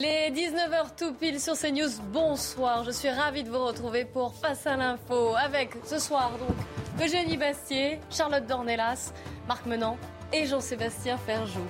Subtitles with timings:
[0.00, 2.84] Les 19h tout pile sur CNews, bonsoir.
[2.84, 6.56] Je suis ravie de vous retrouver pour Face à l'info avec ce soir donc
[7.04, 9.12] Eugénie Bastier, Charlotte Dornelas,
[9.46, 9.98] Marc Menant
[10.32, 11.66] et Jean-Sébastien Ferjou.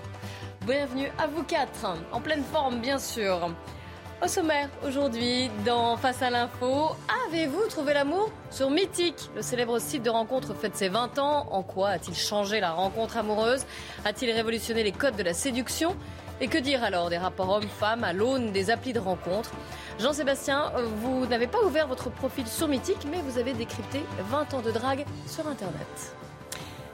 [0.64, 3.50] Bienvenue à vous quatre, en pleine forme bien sûr.
[4.22, 6.90] Au sommaire, aujourd'hui, dans Face à l'info,
[7.26, 11.48] avez-vous trouvé l'amour sur Mythique Le célèbre site de rencontre fête ses 20 ans?
[11.50, 13.64] En quoi a-t-il changé la rencontre amoureuse?
[14.04, 15.96] A-t-il révolutionné les codes de la séduction?
[16.42, 19.50] Et que dire alors des rapports hommes-femmes à l'aune des applis de rencontre
[19.98, 24.62] Jean-Sébastien, vous n'avez pas ouvert votre profil sur Mythique, mais vous avez décrypté 20 ans
[24.62, 26.14] de drague sur Internet.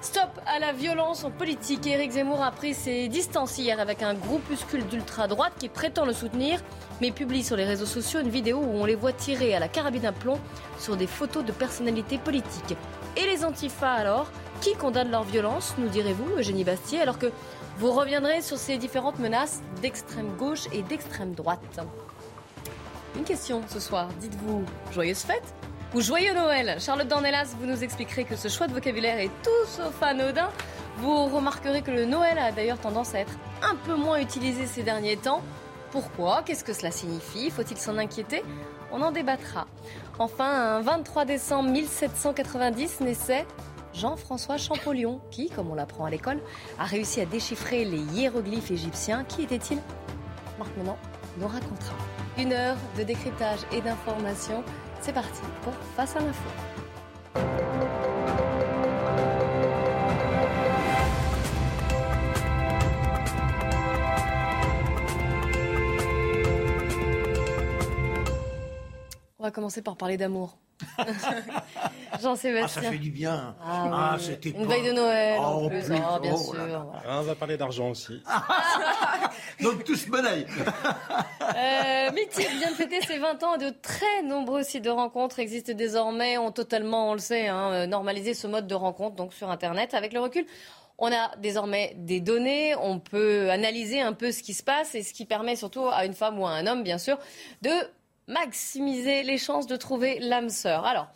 [0.01, 1.87] Stop à la violence en politique.
[1.87, 6.61] Éric Zemmour a pris ses distances hier avec un groupuscule d'ultra-droite qui prétend le soutenir,
[7.01, 9.69] mais publie sur les réseaux sociaux une vidéo où on les voit tirer à la
[9.69, 10.41] carabine à plomb
[10.78, 12.77] sur des photos de personnalités politiques.
[13.17, 14.27] Et les antifas alors?
[14.61, 17.31] Qui condamne leur violence, nous direz-vous, Eugénie Bastier, alors que
[17.79, 21.61] vous reviendrez sur ces différentes menaces d'extrême gauche et d'extrême droite
[23.17, 25.55] Une question ce soir, dites-vous, joyeuse fête
[25.95, 26.81] ou joyeux Noël?
[26.81, 30.49] Charlotte Dornelas, vous nous expliquerez que ce choix de vocabulaire est tout sauf anodin.
[30.99, 34.83] Vous remarquerez que le Noël a d'ailleurs tendance à être un peu moins utilisé ces
[34.83, 35.43] derniers temps.
[35.91, 36.43] Pourquoi?
[36.45, 37.51] Qu'est-ce que cela signifie?
[37.51, 38.43] Faut-il s'en inquiéter?
[38.91, 39.67] On en débattra.
[40.19, 43.47] Enfin, un 23 décembre 1790 naissait
[43.97, 46.41] Jean-François Champollion, qui, comme on l'apprend à l'école,
[46.79, 49.25] a réussi à déchiffrer les hiéroglyphes égyptiens.
[49.25, 49.79] Qui était-il?
[50.59, 50.99] Marc Menant
[51.39, 51.97] nous racontera.
[52.39, 54.63] Une heure de décryptage et d'information
[55.01, 56.49] c'est parti pour Face à l'info.
[69.39, 70.59] On va commencer par parler d'amour.
[72.21, 72.81] Jean-Sébastien.
[72.81, 73.54] Ah, ça fait du bien.
[73.62, 75.84] Ah, ah c'était Une veille de Noël, en oh, plus.
[75.93, 76.93] Ah, bien sûr.
[77.06, 78.22] Ah, on va parler d'argent aussi.
[79.62, 80.47] Donc, tous monnaie.
[81.56, 85.38] euh, Mythique vient de fêter ses 20 ans et de très nombreux sites de rencontres
[85.38, 89.32] existent désormais, ont totalement, on le sait, hein, euh, normalisé ce mode de rencontre donc
[89.32, 89.94] sur Internet.
[89.94, 90.47] Avec le recul,
[90.99, 95.03] on a désormais des données, on peut analyser un peu ce qui se passe et
[95.03, 97.19] ce qui permet surtout à une femme ou à un homme, bien sûr,
[97.62, 97.71] de
[98.28, 100.84] maximiser les chances de trouver l'âme sœur.
[100.84, 101.09] Alors,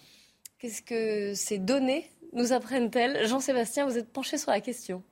[0.60, 5.02] qu'est-ce que ces données nous apprennent-elles Jean-Sébastien, vous êtes penché sur la question.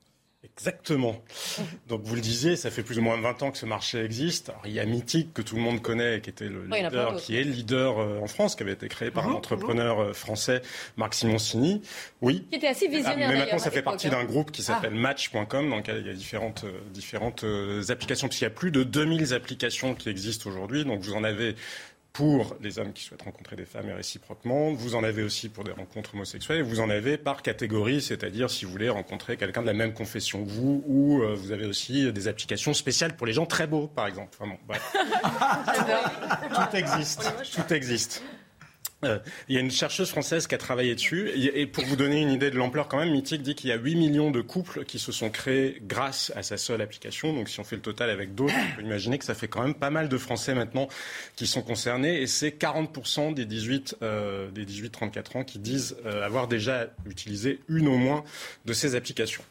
[0.44, 1.16] Exactement.
[1.88, 4.53] Donc vous le disiez, ça fait plus ou moins 20 ans que ce marché existe.
[4.64, 7.42] il y a Mythique que tout le monde connaît, qui était le leader, qui est
[7.42, 9.36] leader euh, en France, qui avait été créé par un mhm.
[9.36, 10.62] entrepreneur euh, français,
[10.97, 11.82] Marc Simoncini.
[12.22, 12.44] Oui.
[12.50, 13.30] Qui était assez visionnaire.
[13.30, 14.98] Mais maintenant, ça fait partie d'un groupe qui s'appelle ah.
[14.98, 17.44] Match.com, dans lequel il y a différentes, euh, différentes
[17.88, 18.28] applications.
[18.28, 20.84] Puisqu'il y a plus de 2000 applications qui existent aujourd'hui.
[20.84, 21.56] Donc vous en avez
[22.13, 24.73] pour les hommes qui souhaitent rencontrer des femmes et réciproquement.
[24.73, 26.59] Vous en avez aussi pour des rencontres homosexuelles.
[26.59, 29.95] Et vous en avez par catégorie, c'est-à-dire si vous voulez rencontrer quelqu'un de la même
[29.95, 33.67] confession que vous, ou euh, vous avez aussi des applications spéciales pour les gens très
[33.67, 34.37] beaux, par exemple.
[34.41, 34.75] Enfin bon,
[36.55, 37.33] Tout existe.
[37.55, 38.23] Tout existe.
[39.04, 41.31] Euh, il y a une chercheuse française qui a travaillé dessus.
[41.31, 43.76] Et pour vous donner une idée de l'ampleur, quand même, Mythique dit qu'il y a
[43.76, 47.32] 8 millions de couples qui se sont créés grâce à sa seule application.
[47.32, 49.62] Donc, si on fait le total avec d'autres, on peut imaginer que ça fait quand
[49.62, 50.88] même pas mal de Français maintenant
[51.36, 52.20] qui sont concernés.
[52.20, 57.86] Et c'est 40% des 18, euh, 18-34 ans qui disent euh, avoir déjà utilisé une
[57.86, 58.25] au moins
[58.65, 59.44] de ces applications.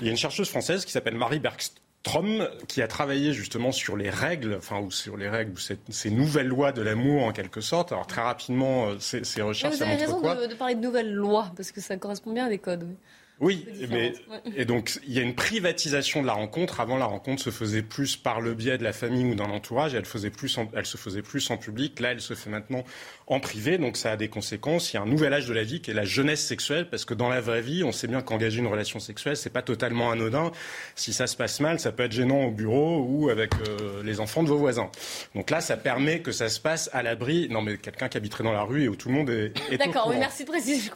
[0.00, 3.70] Il y a une chercheuse française qui s'appelle Marie Bergst Trom, qui a travaillé justement
[3.70, 7.32] sur les règles, enfin, ou sur les règles, ou ces nouvelles lois de l'amour en
[7.32, 7.92] quelque sorte.
[7.92, 10.80] Alors très rapidement, euh, ces, ces recherches, Mais vous avez raison de, de, parler de
[10.80, 12.84] nouvelles lois, parce que ça correspond bien à des codes.
[12.88, 12.96] Oui.
[13.42, 14.12] Oui, mais,
[14.56, 16.80] et donc il y a une privatisation de la rencontre.
[16.80, 19.94] Avant, la rencontre se faisait plus par le biais de la famille ou d'un entourage,
[19.94, 21.98] et elle, faisait plus elle se faisait plus en public.
[21.98, 22.84] Là, elle se fait maintenant
[23.26, 24.92] en privé, donc ça a des conséquences.
[24.92, 27.04] Il y a un nouvel âge de la vie qui est la jeunesse sexuelle, parce
[27.04, 30.12] que dans la vraie vie, on sait bien qu'engager une relation sexuelle, c'est pas totalement
[30.12, 30.52] anodin.
[30.94, 34.20] Si ça se passe mal, ça peut être gênant au bureau ou avec euh, les
[34.20, 34.88] enfants de vos voisins.
[35.34, 37.48] Donc là, ça permet que ça se passe à l'abri.
[37.50, 39.52] Non, mais quelqu'un qui habiterait dans la rue et où tout le monde est.
[39.68, 40.92] est D'accord, oui, merci de préciser.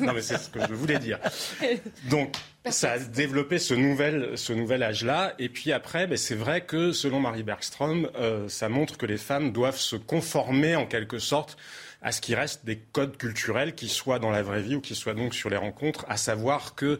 [0.00, 1.20] non, mais c'est ce que je voulais dire.
[2.10, 2.36] Donc,
[2.70, 5.34] ça a développé ce nouvel, ce nouvel âge-là.
[5.38, 9.18] Et puis après, ben, c'est vrai que selon Marie Bergstrom, euh, ça montre que les
[9.18, 11.56] femmes doivent se conformer en quelque sorte
[12.02, 14.94] à ce qui reste des codes culturels qui soient dans la vraie vie ou qui
[14.94, 16.98] soient donc sur les rencontres, à savoir que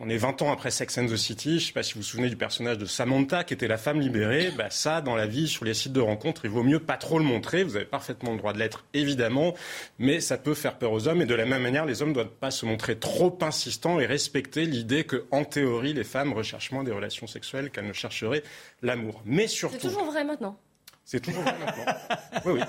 [0.00, 1.50] on est 20 ans après Sex and the City.
[1.50, 3.76] Je ne sais pas si vous vous souvenez du personnage de Samantha, qui était la
[3.76, 4.50] femme libérée.
[4.56, 7.18] Bah, ça, dans la vie, sur les sites de rencontres, il vaut mieux pas trop
[7.18, 7.64] le montrer.
[7.64, 9.54] Vous avez parfaitement le droit de l'être, évidemment,
[9.98, 11.20] mais ça peut faire peur aux hommes.
[11.20, 14.06] Et de la même manière, les hommes ne doivent pas se montrer trop insistants et
[14.06, 18.42] respecter l'idée que, en théorie, les femmes recherchent moins des relations sexuelles qu'elles ne chercheraient
[18.80, 19.22] l'amour.
[19.26, 19.76] Mais surtout.
[19.80, 20.58] C'est toujours vrai maintenant.
[21.04, 21.94] C'est toujours vrai maintenant.
[22.46, 22.60] Oui, oui.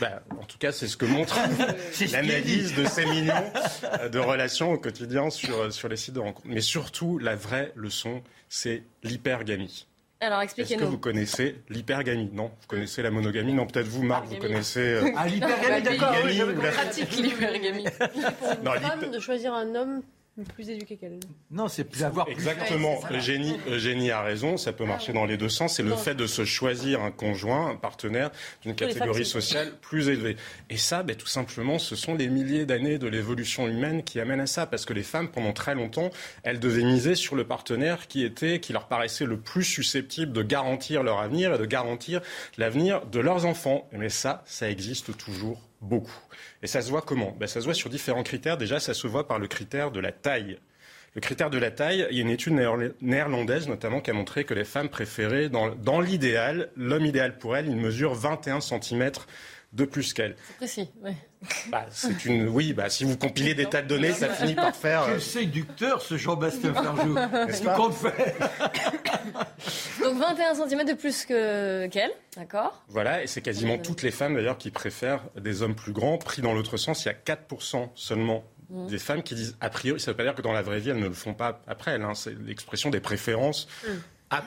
[0.00, 1.38] Ben, en tout cas, c'est ce que montre
[2.12, 3.52] l'analyse de ces millions
[4.00, 6.46] euh, de relations au quotidien sur, euh, sur les sites de rencontres.
[6.48, 9.86] Mais surtout, la vraie leçon, c'est l'hypergamie.
[10.20, 10.80] Alors expliquez-nous.
[10.80, 12.30] Est-ce que vous connaissez l'hypergamie?
[12.32, 13.52] Non Vous connaissez la monogamie?
[13.52, 14.80] Non, peut-être vous, Marc, vous connaissez.
[14.80, 15.12] Euh...
[15.16, 16.16] Ah, l'hypergamie, d'accord.
[16.24, 16.40] Oui,
[16.72, 17.84] pratique l'hypergamie.
[18.64, 20.02] Pour une femme de choisir un homme
[20.42, 21.20] plus éduqué qu'elle.
[21.52, 22.98] Non, c'est plus avoir Exactement.
[23.12, 24.56] Eugénie, Eugénie a raison.
[24.56, 25.76] Ça peut marcher dans les deux sens.
[25.76, 28.30] C'est le fait de se choisir un conjoint, un partenaire
[28.62, 30.36] d'une catégorie sociale plus élevée.
[30.70, 34.40] Et ça, ben, tout simplement, ce sont les milliers d'années de l'évolution humaine qui amènent
[34.40, 34.66] à ça.
[34.66, 36.10] Parce que les femmes, pendant très longtemps,
[36.42, 40.42] elles devaient miser sur le partenaire qui était, qui leur paraissait le plus susceptible de
[40.42, 42.20] garantir leur avenir et de garantir
[42.58, 43.88] l'avenir de leurs enfants.
[43.92, 46.18] Mais ça, ça existe toujours beaucoup.
[46.64, 47.36] Et ça se voit comment?
[47.38, 48.56] Ben, Ça se voit sur différents critères.
[48.56, 50.58] Déjà, ça se voit par le critère de la taille.
[51.14, 52.54] Le critère de la taille, il y a une étude
[53.02, 57.54] néerlandaise notamment qui a montré que les femmes préféraient, dans, dans l'idéal, l'homme idéal pour
[57.54, 59.12] elles, il mesure 21 cm
[59.74, 60.36] de plus qu'elle.
[60.46, 61.12] C'est précis, oui.
[61.68, 64.74] Bah, c'est une, oui, bah, si vous compilez des tas de données, ça finit par
[64.74, 65.04] faire.
[65.06, 67.14] Quel euh, séducteur ce Jean-Bastien Ferjou.
[67.46, 68.36] Qu'est-ce qu'on fait
[70.02, 72.82] Donc 21 cm de plus que qu'elle, d'accord?
[72.88, 76.18] Voilà, et c'est quasiment toutes les femmes d'ailleurs qui préfèrent des hommes plus grands.
[76.18, 78.86] Pris dans l'autre sens, il y a 4% seulement mmh.
[78.86, 80.78] des femmes qui disent a priori, ça ne veut pas dire que dans la vraie
[80.78, 83.68] vie elles ne le font pas après elles, hein, c'est l'expression des préférences.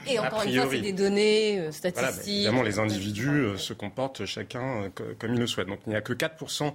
[0.08, 2.36] Et encore une fois, c'est des données euh, statistiques.
[2.36, 5.68] évidemment, les individus euh, se comportent chacun euh, comme ils le souhaitent.
[5.68, 6.74] Donc il n'y a que 4%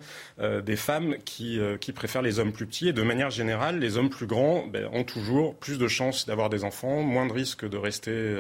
[0.62, 2.88] des femmes qui, qui, préfèrent les hommes plus petits.
[2.88, 6.50] Et de manière générale, les hommes plus grands ben, ont toujours plus de chances d'avoir
[6.50, 8.36] des enfants, moins de risques de rester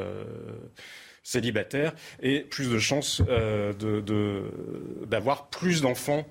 [1.22, 3.74] célibataires et plus de chances d'avoir
[5.42, 6.26] de, plus d'enfants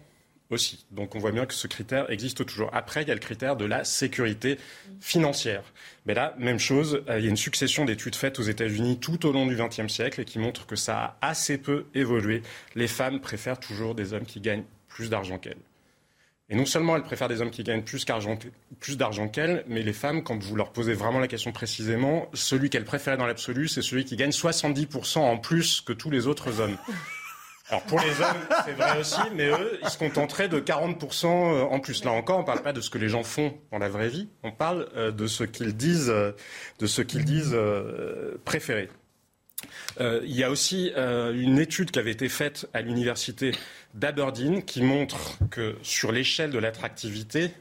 [0.51, 0.86] aussi.
[0.92, 2.69] Donc on voit bien que ce critère existe toujours.
[2.74, 4.57] Après, il y a le critère de la sécurité
[5.00, 5.63] financière.
[6.06, 9.25] Mais là, même chose, euh, il y a une succession d'études faites aux États-Unis tout
[9.25, 12.42] au long du XXe siècle qui montrent que ça a assez peu évolué.
[12.75, 15.57] Les femmes préfèrent toujours des hommes qui gagnent plus d'argent qu'elles.
[16.50, 18.06] Et non seulement elles préfèrent des hommes qui gagnent plus,
[18.81, 22.69] plus d'argent qu'elles, mais les femmes, quand vous leur posez vraiment la question précisément, celui
[22.69, 26.59] qu'elles préfèrent dans l'absolu, c'est celui qui gagne 70% en plus que tous les autres
[26.59, 26.77] hommes.
[27.71, 31.63] Alors pour les hommes, c'est vrai aussi, mais eux, ils se contenteraient de 40% euh,
[31.63, 32.03] en plus.
[32.03, 34.09] Là encore, on ne parle pas de ce que les gens font dans la vraie
[34.09, 36.33] vie, on parle euh, de ce qu'ils disent, euh,
[36.79, 37.56] de ce qu'ils disent
[38.44, 38.89] préférer.
[40.00, 43.53] il y a aussi une étude qui avait été faite à l'université
[43.94, 47.51] d'Aberdeen qui montre que sur l'échelle de l'attractivité,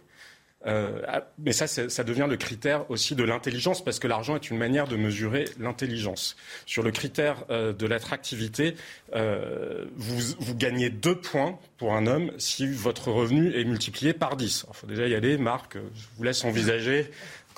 [0.66, 4.50] euh, ah, mais ça, ça devient le critère aussi de l'intelligence, parce que l'argent est
[4.50, 6.36] une manière de mesurer l'intelligence.
[6.66, 8.74] Sur le critère euh, de l'attractivité,
[9.14, 14.66] euh, vous, gagnez deux points pour un homme si votre revenu est multiplié par 10.
[14.68, 17.10] Il faut déjà y aller, Marc, je vous laisse envisager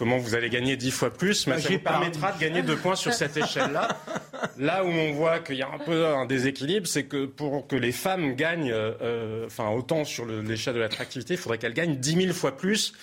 [0.03, 2.97] comment vous allez gagner dix fois plus, mais ça vous permettra de gagner deux points
[2.97, 3.87] sur cette échelle-là.
[4.59, 7.77] Là où on voit qu'il y a un peu un déséquilibre, c'est que pour que
[7.77, 12.17] les femmes gagnent, euh, enfin autant sur l'échelle de l'attractivité, il faudrait qu'elles gagnent dix
[12.17, 12.95] mille fois plus.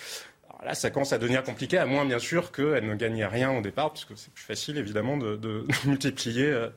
[0.50, 3.58] Alors là, ça commence à devenir compliqué, à moins bien sûr qu'elles ne gagnent rien
[3.58, 6.68] au départ, puisque c'est plus facile évidemment de, de multiplier euh,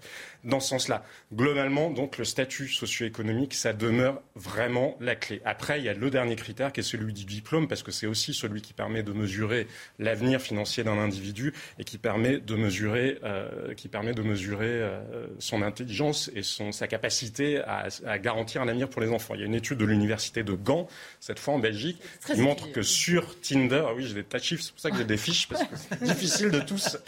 [0.44, 1.04] dans ce sens-là.
[1.32, 5.40] Globalement, donc, le statut socio-économique, ça demeure vraiment la clé.
[5.44, 8.06] Après, il y a le dernier critère qui est celui du diplôme, parce que c'est
[8.06, 9.66] aussi celui qui permet de mesurer
[9.98, 15.26] l'avenir financier d'un individu et qui permet de mesurer, euh, qui permet de mesurer euh,
[15.38, 19.34] son intelligence et son, sa capacité à, à, garantir un avenir pour les enfants.
[19.34, 20.88] Il y a une étude de l'université de Gand,
[21.20, 24.44] cette fois en Belgique, qui montre que sur Tinder, ah oui, j'ai des tas de
[24.44, 26.98] chiffres, c'est pour ça que j'ai des fiches, parce que c'est difficile de tous,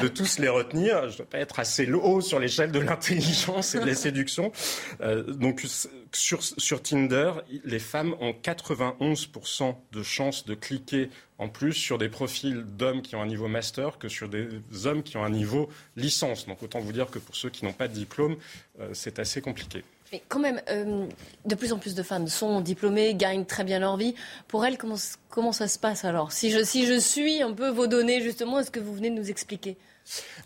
[0.00, 1.08] de tous les retenir.
[1.08, 4.52] Je ne dois pas être assez haut sur l'échelle de l'intelligence et de la séduction.
[5.00, 5.64] Euh, donc
[6.12, 7.32] sur, sur Tinder,
[7.64, 13.16] les femmes ont 91% de chances de cliquer en plus sur des profils d'hommes qui
[13.16, 14.48] ont un niveau master que sur des
[14.84, 16.46] hommes qui ont un niveau licence.
[16.46, 18.36] Donc autant vous dire que pour ceux qui n'ont pas de diplôme,
[18.80, 19.82] euh, c'est assez compliqué.
[20.12, 21.06] Mais quand même, euh,
[21.46, 24.14] de plus en plus de femmes sont diplômées, gagnent très bien leur vie.
[24.46, 26.32] Pour elles, comment, ça se passe alors?
[26.32, 29.14] Si je, si je suis un peu vos données, justement, est-ce que vous venez de
[29.14, 29.78] nous expliquer?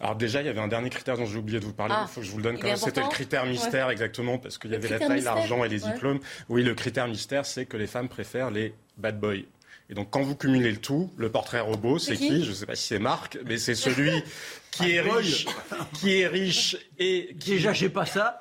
[0.01, 1.95] Alors déjà, il y avait un dernier critère dont j'ai oublié de vous parler.
[1.97, 2.77] Ah, il faut que je vous le donne quand même.
[2.77, 6.21] C'était le critère mystère, exactement, parce qu'il y avait la taille, l'argent et les diplômes.
[6.49, 9.45] Oui, le critère mystère, c'est que les femmes préfèrent les bad boys.
[9.89, 12.67] Et donc, quand vous cumulez le tout, le portrait robot, c'est qui, Je ne sais
[12.67, 14.11] pas si c'est Marc, mais c'est celui
[14.77, 15.47] qui est riche,
[15.95, 18.39] qui est riche et qui déjà j'ai pas ça,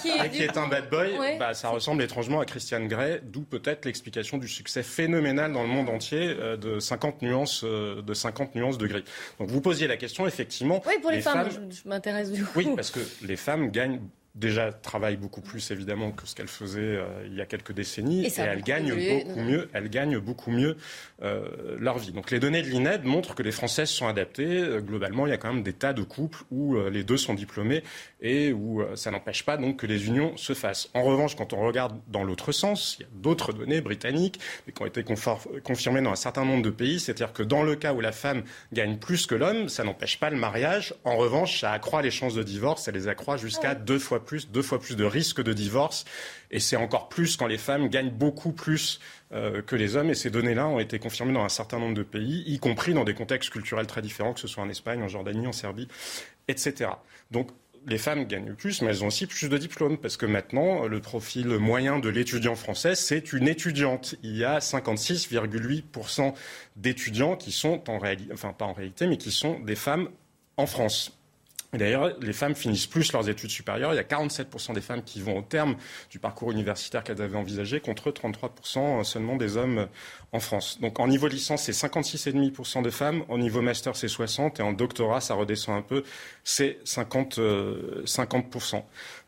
[0.00, 1.38] qui, est, un bad boy.
[1.38, 5.68] Bah, ça ressemble étrangement à Christian Grey, d'où peut-être l'explication du succès phénoménal dans le
[5.68, 9.04] monde entier euh, de 50 nuances euh, de 50 nuances de gris.
[9.38, 10.82] Donc vous posiez la question effectivement.
[10.86, 12.50] Oui, pour les, femmes, je, m'intéresse du coup.
[12.56, 14.00] Oui, parce que les femmes gagnent
[14.36, 18.26] déjà travaille beaucoup plus évidemment que ce qu'elle faisait euh, il y a quelques décennies
[18.26, 20.76] et, elle gagne beaucoup mieux elle gagne beaucoup mieux
[21.22, 22.12] euh, leur vie.
[22.12, 24.60] Donc les données de l'INED montrent que les françaises sont adaptées.
[24.60, 27.32] Euh, globalement il y a quand même des tas de couples où les deux sont
[27.34, 27.82] diplômés
[28.20, 30.90] et où ça n'empêche pas donc que les unions se fassent.
[30.92, 34.72] En revanche quand on regarde dans l'autre sens il y a d'autres données britanniques mais
[34.72, 37.00] qui ont été confirmées dans un certain nombre de pays.
[37.00, 38.42] C'est-à-dire que dans le cas où la femme
[38.74, 40.94] gagne plus que l'homme ça n'empêche pas le mariage.
[41.04, 42.84] En revanche ça accroît les chances de divorce.
[42.84, 46.04] Ça les accroît jusqu'à ah deux fois plus, deux fois plus de risques de divorce.
[46.50, 49.00] Et c'est encore plus quand les femmes gagnent beaucoup plus
[49.32, 50.10] euh, que les hommes.
[50.10, 53.04] Et ces données-là ont été confirmées dans un certain nombre de pays, y compris dans
[53.04, 55.88] des contextes culturels très différents, que ce soit en Espagne, en Jordanie, en Serbie,
[56.48, 56.90] etc.
[57.30, 57.48] Donc
[57.86, 61.00] les femmes gagnent plus, mais elles ont aussi plus de diplômes, parce que maintenant, le
[61.00, 64.16] profil moyen de l'étudiant français, c'est une étudiante.
[64.24, 66.34] Il y a 56,8%
[66.74, 70.08] d'étudiants qui sont en réalité, enfin pas en réalité, mais qui sont des femmes
[70.56, 71.15] en France.
[71.72, 73.92] D'ailleurs, les femmes finissent plus leurs études supérieures.
[73.92, 75.76] Il y a 47% des femmes qui vont au terme
[76.10, 79.88] du parcours universitaire qu'elles avaient envisagé, contre 33% seulement des hommes
[80.32, 80.78] en France.
[80.80, 83.24] Donc en niveau licence, c'est 56,5% de femmes.
[83.28, 84.58] Au niveau master, c'est 60%.
[84.58, 86.02] Et en doctorat, ça redescend un peu,
[86.44, 88.06] c'est 50%.
[88.06, 88.76] 50%.
[88.76, 88.80] Euh,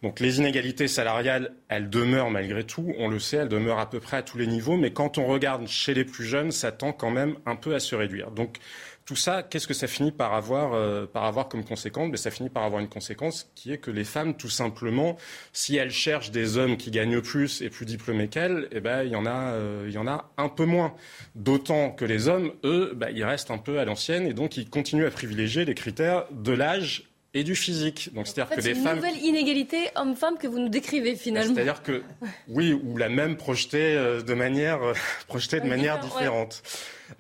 [0.02, 2.92] Donc les inégalités salariales, elles demeurent malgré tout.
[2.98, 4.76] On le sait, elles demeurent à peu près à tous les niveaux.
[4.76, 7.80] Mais quand on regarde chez les plus jeunes, ça tend quand même un peu à
[7.80, 8.30] se réduire.
[8.30, 8.58] Donc
[9.08, 12.10] tout ça, qu'est-ce que ça finit par avoir, euh, par avoir comme conséquence?
[12.10, 15.16] Ben, Ça finit par avoir une conséquence qui est que les femmes, tout simplement,
[15.54, 19.10] si elles cherchent des hommes qui gagnent plus et plus diplômés qu'elles, eh ben, il,
[19.10, 20.92] y en a, euh, il y en a un peu moins.
[21.34, 24.68] D'autant que les hommes, eux, ben, ils restent un peu à l'ancienne et donc ils
[24.68, 28.10] continuent à privilégier les critères de l'âge et du physique.
[28.14, 31.54] Donc c'est-à-dire que les une nouvelle inégalité homme-femme que vous nous décrivez finalement.
[31.54, 32.02] C'est-à-dire que
[32.48, 34.80] oui, ou la même projetée euh, de manière
[35.28, 36.62] projetée de manière différente.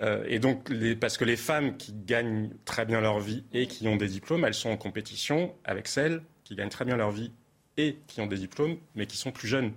[0.00, 3.88] Euh, et donc, parce que les femmes qui gagnent très bien leur vie et qui
[3.88, 7.32] ont des diplômes, elles sont en compétition avec celles qui gagnent très bien leur vie
[7.76, 9.72] et qui ont des diplômes, mais qui sont plus jeunes.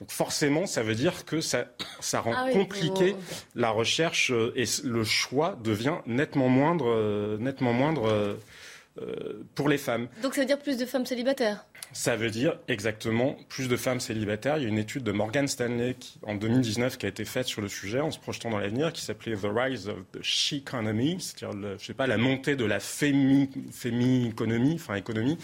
[0.00, 1.66] Donc forcément, ça veut dire que ça,
[2.00, 3.16] ça rend ah compliqué
[3.54, 8.38] la recherche euh, et le choix devient nettement moindre, euh, nettement moindre
[9.54, 10.08] pour les femmes.
[10.22, 11.66] Donc ça veut dire plus de femmes célibataires?
[11.92, 14.58] Ça veut dire exactement plus de femmes célibataires.
[14.58, 17.62] Il y a une étude de Morgan Stanley en 2019 qui a été faite sur
[17.62, 21.18] le sujet en se projetant dans l'avenir qui s'appelait The Rise of the She Economy,
[21.20, 23.50] c'est-à-dire je sais pas la montée de la fémi,
[24.28, 25.38] économie, enfin économie,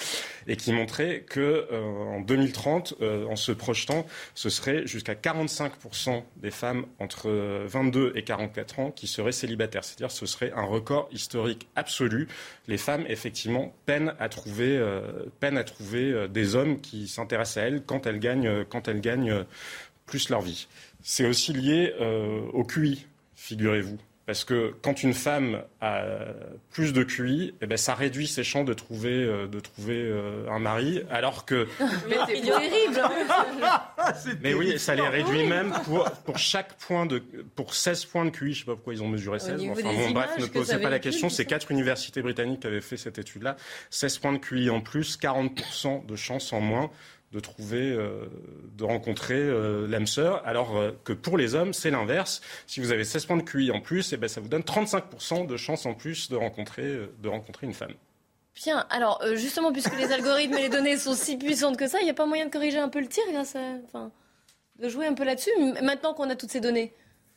[0.47, 6.23] et qui montrait que euh, en 2030, euh, en se projetant, ce serait jusqu'à 45%
[6.37, 7.31] des femmes entre
[7.67, 9.85] 22 et 44 ans qui seraient célibataires.
[9.85, 12.29] C'est-à-dire ce serait un record historique absolu.
[12.69, 17.67] Les femmes effectivement peinent à trouver, euh, peinent à trouver des hommes qui s'intéressent à
[17.67, 19.45] elles quand elles gagnent, quand elles gagnent
[20.07, 20.67] plus leur vie.
[21.03, 23.99] C'est aussi lié euh, au QI, figurez-vous.
[24.33, 26.05] Parce que quand une femme a
[26.71, 30.49] plus de QI, eh ben, ça réduit ses chances de trouver, euh, de trouver euh,
[30.51, 31.69] un mari, alors que...
[32.09, 33.03] Mais c'est terrible
[34.41, 37.19] Mais oui, ça les réduit même pour, pour chaque point de...
[37.19, 39.67] Pour 16 points de QI, je ne sais pas pourquoi ils ont mesuré 16.
[39.69, 42.97] Enfin, bon, bref, ne posez pas la question, c'est quatre universités britanniques qui avaient fait
[42.97, 43.57] cette étude-là.
[43.91, 46.91] 16 points de QI en plus, 40% de chances en moins
[47.33, 48.27] de trouver, euh,
[48.77, 52.43] de rencontrer euh, l'âme sœur, alors euh, que pour les hommes, c'est l'inverse.
[52.67, 54.63] Si vous avez 16 points de QI en plus, et eh ben, ça vous donne
[54.63, 57.95] 35% de chances en plus de rencontrer, de rencontrer une femme.
[58.55, 62.05] Bien, alors justement, puisque les algorithmes et les données sont si puissantes que ça, il
[62.05, 64.13] n'y a pas moyen de corriger un peu le tir grâce à, enfin,
[64.79, 65.51] de jouer un peu là-dessus,
[65.83, 66.93] maintenant qu'on a toutes ces données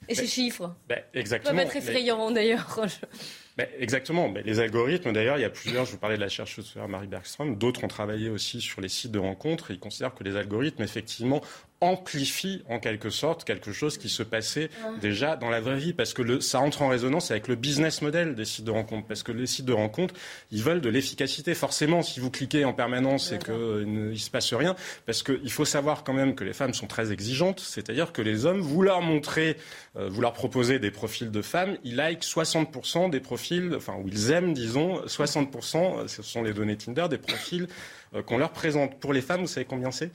[0.10, 0.76] et ces chiffres.
[0.90, 1.58] Ben, exactement.
[1.58, 2.82] Ça être effrayant d'ailleurs.
[3.80, 4.34] exactement.
[4.44, 7.58] les algorithmes, d'ailleurs, il y a plusieurs, je vous parlais de la chercheuse Marie Bergström,
[7.58, 10.84] d'autres ont travaillé aussi sur les sites de rencontres et ils considèrent que les algorithmes,
[10.84, 11.42] effectivement,
[11.82, 14.70] amplifie en quelque sorte quelque chose qui se passait
[15.02, 15.94] déjà dans la vraie vie.
[15.94, 19.08] Parce que le, ça entre en résonance avec le business model des sites de rencontres.
[19.08, 20.14] Parce que les sites de rencontres
[20.52, 21.54] ils veulent de l'efficacité.
[21.54, 24.76] Forcément si vous cliquez en permanence et qu'il ne se passe rien.
[25.06, 27.60] Parce qu'il faut savoir quand même que les femmes sont très exigeantes.
[27.60, 29.58] C'est-à-dire que les hommes vous leur montrez
[29.98, 34.08] euh, vous leur proposez des profils de femmes ils like 60% des profils enfin ou
[34.08, 37.68] ils aiment disons 60% ce sont les données Tinder des profils
[38.14, 39.00] euh, qu'on leur présente.
[39.00, 40.12] Pour les femmes vous savez combien c'est?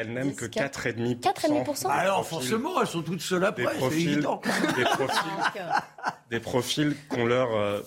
[0.00, 1.20] Elles n'aiment que 4,5%.
[1.20, 4.40] 4,5% bah Alors forcément, elles sont toutes seules après, c'est évident.
[4.76, 5.62] Des profils,
[6.30, 7.80] des profils qu'on leur, euh,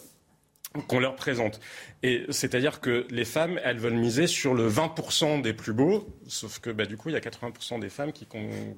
[0.87, 1.59] qu'on leur présente.
[2.03, 6.59] Et c'est-à-dire que les femmes, elles veulent miser sur le 20% des plus beaux, sauf
[6.59, 8.27] que bah, du coup, il y a 80% des femmes qui,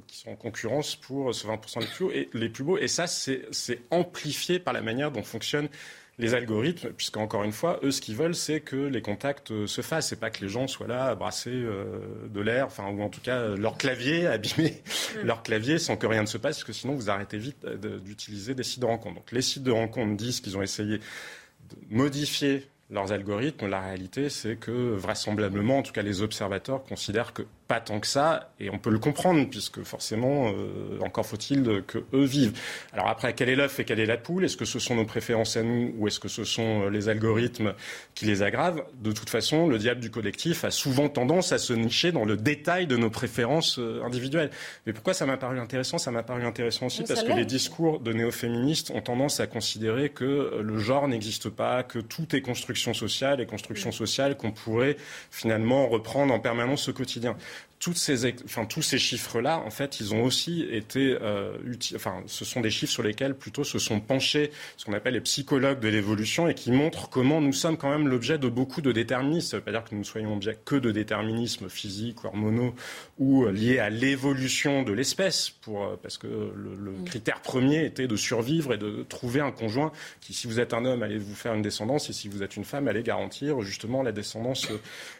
[0.08, 2.12] qui, sont en concurrence pour ce 20% des plus beaux.
[2.12, 2.78] Et, les plus beaux.
[2.78, 5.70] Et ça, c'est amplifié par la manière dont fonctionnent
[6.18, 9.82] les algorithmes, puisqu'encore une fois, eux, ce qu'ils veulent, c'est que les contacts euh, se
[9.82, 10.10] fassent.
[10.10, 13.10] C'est pas que les gens soient là à brasser euh, de l'air, enfin, ou en
[13.10, 14.82] tout cas euh, leur clavier, abîmer
[15.16, 15.26] mm.
[15.26, 18.56] leur clavier sans que rien ne se passe, parce que sinon vous arrêtez vite d'utiliser
[18.56, 19.16] des sites de rencontres.
[19.16, 23.68] Donc les sites de rencontres disent qu'ils ont essayé de modifier leurs algorithmes.
[23.68, 28.08] La réalité, c'est que vraisemblablement, en tout cas les observateurs considèrent que pas tant que
[28.08, 32.54] ça, et on peut le comprendre, puisque forcément, euh, encore faut-il que eux vivent.
[32.94, 34.46] Alors après, quel est l'œuf et quelle est la poule?
[34.46, 37.10] Est-ce que ce sont nos préférences à nous, ou est-ce que ce sont euh, les
[37.10, 37.74] algorithmes
[38.14, 38.84] qui les aggravent?
[39.02, 42.38] De toute façon, le diable du collectif a souvent tendance à se nicher dans le
[42.38, 44.52] détail de nos préférences euh, individuelles.
[44.86, 45.98] Mais pourquoi ça m'a paru intéressant?
[45.98, 50.10] Ça m'a paru intéressant aussi parce que les discours de néo-féministes ont tendance à considérer
[50.10, 54.98] que le genre n'existe pas, que tout est construction sociale et construction sociale qu'on pourrait
[55.32, 57.36] finalement reprendre en permanence au quotidien
[57.80, 61.56] toutes ces, enfin, tous ces chiffres-là, en fait, ils ont aussi été euh,
[61.94, 65.22] Enfin, ce sont des chiffres sur lesquels plutôt se sont penchés ce qu'on appelle les
[65.22, 68.92] psychologues de l'évolution et qui montrent comment nous sommes quand même l'objet de beaucoup de
[68.92, 69.50] déterminismes.
[69.50, 72.74] Ça ne veut pas dire que nous soyons objet que de déterminismes physiques, hormonaux
[73.20, 78.08] ou liés à l'évolution de l'espèce, pour, euh, parce que le, le, critère premier était
[78.08, 81.36] de survivre et de trouver un conjoint qui, si vous êtes un homme, allait vous
[81.36, 84.68] faire une descendance et si vous êtes une femme, allait garantir justement la descendance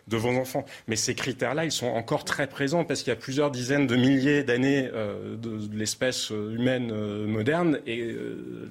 [0.08, 0.66] de vos enfants.
[0.88, 3.96] Mais ces critères-là, ils sont encore très présent parce qu'il y a plusieurs dizaines de
[3.96, 8.68] milliers d'années euh, de, l'espèce humaine euh, moderne et euh,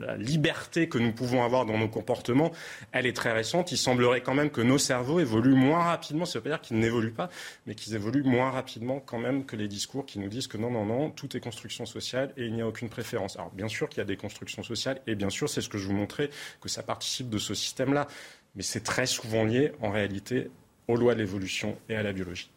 [0.00, 2.52] la, liberté que nous pouvons avoir dans nos comportements,
[2.92, 3.72] elle est très récente.
[3.72, 6.24] Il semblerait quand même que nos cerveaux évoluent moins rapidement.
[6.24, 7.28] Ça ne veut pas dire qu'ils n'évoluent pas,
[7.66, 10.70] mais qu'ils évoluent moins rapidement quand même que les discours qui nous disent que non,
[10.70, 13.36] non, non, tout est construction sociale et il n'y a aucune préférence.
[13.36, 15.78] Alors bien sûr qu'il y a des constructions sociales et bien sûr, c'est ce que
[15.78, 18.06] je vous montrais, que ça participe de ce système-là.
[18.54, 20.50] Mais c'est très souvent lié en réalité
[20.88, 22.50] aux lois de l'évolution et à la biologie.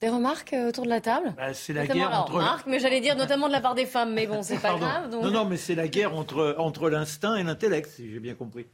[0.00, 1.34] Des remarques euh, autour de la table?
[1.36, 2.32] Bah, C'est la guerre entre.
[2.32, 5.10] Remarques, mais j'allais dire notamment de la part des femmes, mais bon, c'est pas grave.
[5.10, 8.66] Non, non, mais c'est la guerre entre, entre l'instinct et l'intellect, si j'ai bien compris.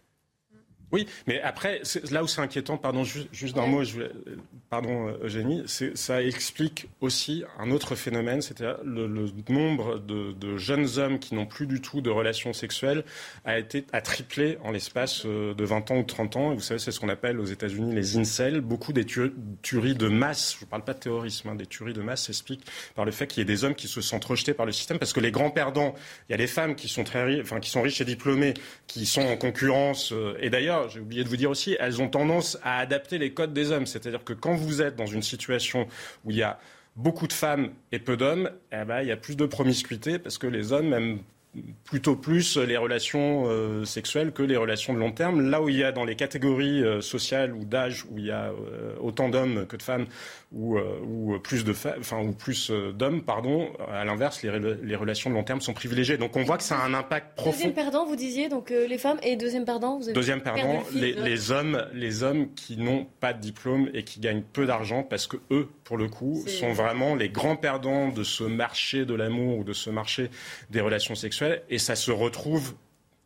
[0.93, 4.11] Oui, mais après, là où c'est inquiétant, pardon, juste, d'un mot, je voulais,
[4.71, 9.09] pardon euh, Eugénie, ça explique aussi un autre phénomène, c'est-à-dire le,
[9.49, 13.05] nombre de, jeunes hommes qui n'ont plus du tout de relations sexuelles
[13.45, 16.53] a été a triplé en l'espace euh, de 20 ans ou 30 ans.
[16.53, 18.61] Et vous savez, c'est ce qu'on appelle aux États-Unis les incels.
[18.61, 22.03] Beaucoup des tueries de masse, je ne parle pas de terrorisme, hein, des tueries de
[22.03, 24.67] masse s'expliquent par le fait qu'il y ait des hommes qui se sentent rejetés par
[24.67, 25.95] le système, parce que les grands perdants,
[26.29, 28.55] il y a les femmes qui sont très, enfin, qui sont riches et diplômées,
[28.87, 32.09] qui sont en concurrence, euh, et d'ailleurs j'ai oublié de vous dire aussi, elles ont
[32.09, 33.87] tendance à adapter les codes des hommes.
[33.87, 35.87] C'est-à-dire que quand vous êtes dans une situation
[36.25, 36.59] où il y a
[36.97, 40.39] beaucoup de femmes et peu d'hommes, eh ben, il y a plus de promiscuité parce
[40.39, 41.19] que les hommes aiment
[41.85, 45.51] plutôt plus les relations euh, sexuelles que les relations de long terme.
[45.51, 48.31] Là où il y a dans les catégories euh, sociales ou d'âge où il y
[48.31, 50.07] a euh, autant d'hommes que de femmes
[50.53, 54.51] ou, ou plus de enfin ou plus d'hommes, pardon, à l'inverse, les,
[54.83, 56.17] les, relations de long terme sont privilégiées.
[56.17, 57.51] Donc on voit que ça a un impact profond.
[57.51, 61.13] Deuxième perdant, vous disiez donc les femmes et deuxième perdant, vous avez deuxième perdant, les,
[61.13, 65.27] les, hommes, les hommes qui n'ont pas de diplôme et qui gagnent peu d'argent parce
[65.27, 69.59] que eux, pour le coup, sont vraiment les grands perdants de ce marché de l'amour
[69.59, 70.31] ou de ce marché
[70.71, 72.75] des relations sexuelles et ça se retrouve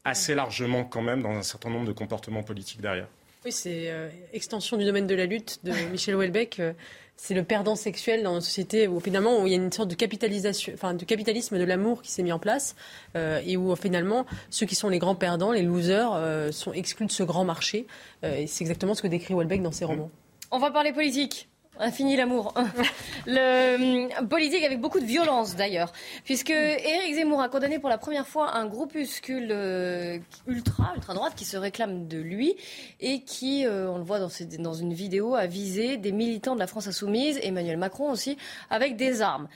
[0.05, 3.09] assez largement quand même dans un certain nombre de comportements politiques derrière.
[3.45, 6.61] Oui, c'est euh, extension du domaine de la lutte de Michel Houellebecq.
[6.61, 6.73] Euh,
[7.17, 9.91] c'est le perdant sexuel dans une société où finalement où il y a une sorte
[9.91, 12.77] de capitalisation, enfin de capitalisme de l'amour qui s'est mis en place
[13.15, 16.19] euh, et où finalement ceux qui sont les grands perdants, les losers,
[16.51, 17.87] sont exclus de ce grand marché.
[18.23, 20.11] et c'est exactement ce que décrit Houellebecq dans ses romans.
[20.51, 21.51] On va parler politique.
[21.93, 22.53] Fini l'amour.
[23.27, 25.93] Le hum, politique avec beaucoup de violence d'ailleurs,
[26.25, 31.35] puisque Éric Zemmour a condamné pour la première fois un groupuscule euh, ultra, ultra droite
[31.35, 32.55] qui se réclame de lui
[33.01, 34.29] et qui, euh, on le voit dans,
[34.59, 38.37] dans une vidéo, a visé des militants de la France insoumise, Emmanuel Macron aussi,
[38.69, 39.49] avec des armes.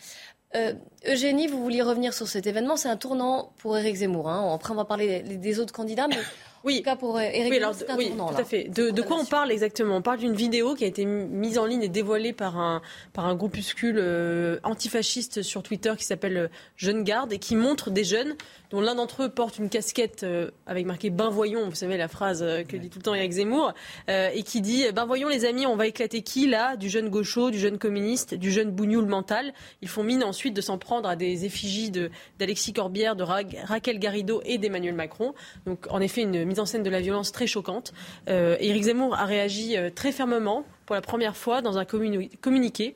[0.56, 0.72] Euh,
[1.06, 2.76] Eugénie, vous vouliez revenir sur cet événement.
[2.76, 4.30] C'est un tournant pour Éric Zemmour.
[4.30, 4.54] Hein.
[4.54, 6.18] Après, on va parler des autres candidats, mais
[6.64, 6.74] oui.
[6.74, 8.64] En tout cas, pour Eric oui, alors, oui, tout à fait.
[8.64, 9.96] De, de quoi on parle exactement?
[9.96, 13.26] On parle d'une vidéo qui a été mise en ligne et dévoilée par un, par
[13.26, 18.04] un groupuscule euh, antifasciste sur Twitter qui s'appelle euh, Jeune Garde et qui montre des
[18.04, 18.34] jeunes
[18.74, 22.08] dont l'un d'entre eux porte une casquette euh, avec marqué Ben voyons, vous savez la
[22.08, 23.72] phrase euh, que dit tout le temps Eric Zemmour,
[24.08, 26.76] euh, et qui dit Ben voyons les amis, on va éclater qui là?
[26.76, 29.52] Du jeune gaucho, du jeune communiste, du jeune bougnoul mental.
[29.80, 31.92] Ils font mine ensuite de s'en prendre à des effigies
[32.38, 35.34] d'Alexis Corbière, de Raquel Garrido et d'Emmanuel Macron.
[35.66, 37.92] Donc en effet une mise en scène de la violence très choquante.
[38.28, 42.94] Eric Zemmour a réagi très fermement pour la première fois dans un communiqué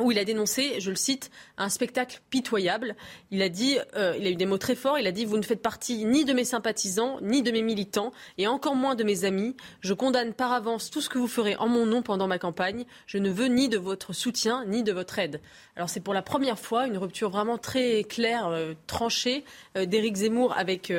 [0.00, 2.96] où il a dénoncé, je le cite, un spectacle pitoyable.
[3.30, 4.98] Il a dit, euh, il a eu des mots très forts.
[4.98, 8.12] Il a dit vous ne faites partie ni de mes sympathisants, ni de mes militants,
[8.36, 9.56] et encore moins de mes amis.
[9.80, 12.84] Je condamne par avance tout ce que vous ferez en mon nom pendant ma campagne.
[13.06, 15.40] Je ne veux ni de votre soutien, ni de votre aide.
[15.76, 19.44] Alors c'est pour la première fois une rupture vraiment très claire, euh, tranchée
[19.76, 20.92] euh, d'Éric Zemmour avec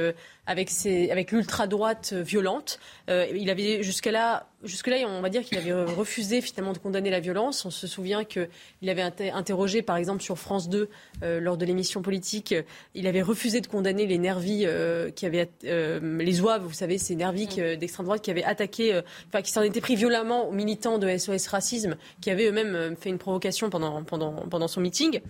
[0.50, 0.72] avec,
[1.12, 2.80] avec l'ultra-droite violente.
[3.08, 7.12] Euh, il avait jusqu'à là, jusque-là, on va dire qu'il avait refusé finalement de condamner
[7.12, 7.66] la violence.
[7.66, 8.50] On se souvient qu'il
[8.88, 10.90] avait interrogé, par exemple, sur France 2,
[11.22, 12.56] euh, lors de l'émission politique,
[12.96, 17.16] il avait refusé de condamner les nervis euh, qui avaient, les zouaves, vous savez, ces
[17.16, 17.76] nervis mm.
[17.76, 21.46] d'extrême droite qui avaient attaqué, enfin, qui s'en étaient pris violemment aux militants de SOS
[21.46, 25.22] Racisme, qui avaient eux-mêmes fait une provocation pendant, pendant, pendant son meeting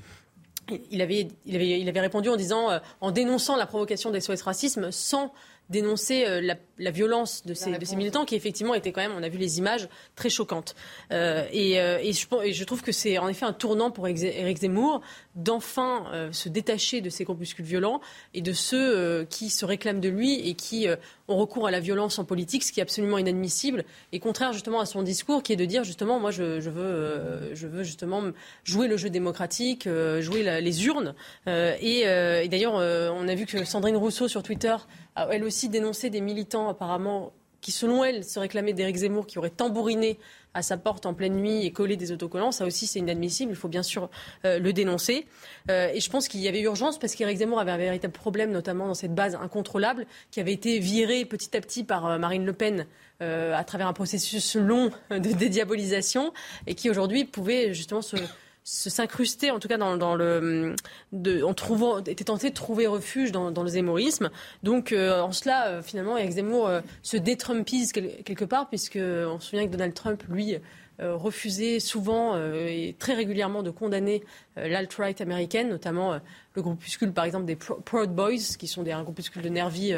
[0.91, 4.21] il avait, il, avait, il avait répondu en disant, euh, en dénonçant la provocation des
[4.21, 5.34] SOS racisme, sans
[5.69, 6.41] dénoncer euh,
[6.77, 9.38] la, violence de ces, de ces, militants qui effectivement étaient quand même, on a vu
[9.38, 10.75] les images, très choquantes.
[11.12, 14.08] Euh, et, euh, et, je, et, je, trouve que c'est en effet un tournant pour
[14.08, 15.01] Éric Zemmour
[15.36, 18.01] d'enfin se détacher de ces corpuscules violents
[18.34, 20.88] et de ceux qui se réclament de lui et qui
[21.27, 24.82] ont recours à la violence en politique, ce qui est absolument inadmissible et contraire justement
[24.82, 28.21] à son discours qui est de dire justement moi je, je veux, je veux justement
[28.65, 29.88] jouer le jeu démocratique,
[30.19, 31.15] jouer les urnes.
[31.47, 34.75] et, et d'ailleurs on a vu que Sandrine Rousseau sur Twitter
[35.19, 39.38] a elle aussi dénoncé des militants apparemment qui, selon elle, se réclamaient d'Éric Zemmour, qui
[39.38, 40.17] aurait tambouriné
[40.53, 42.51] à sa porte en pleine nuit et collé des autocollants.
[42.51, 43.51] Ça aussi, c'est inadmissible.
[43.51, 44.10] Il faut bien sûr
[44.45, 45.27] euh, le dénoncer.
[45.69, 48.51] Euh, et je pense qu'il y avait urgence parce qu'Éric Zemmour avait un véritable problème,
[48.51, 52.45] notamment dans cette base incontrôlable, qui avait été virée petit à petit par euh, Marine
[52.45, 52.86] Le Pen
[53.21, 56.32] à travers un processus long de dédiabolisation
[56.67, 58.15] et qui aujourd'hui pouvait justement se
[58.63, 60.76] s'incruster, en tout cas dans, le,
[61.12, 64.30] de, en trouvant, était tenté de trouver refuge dans, le zémorisme.
[64.63, 69.39] Donc euh, en cela, euh, finalement, Eric Zemmour euh, se détrumpise quelque part, puisque on
[69.39, 70.58] se souvient que Donald Trump, lui,
[71.02, 74.22] refusait souvent et très régulièrement de condamner
[74.58, 76.19] l'alt-right américaine, notamment
[76.56, 79.93] le groupuscule, par exemple, des Proud Boys, qui sont des, un groupuscule de nervis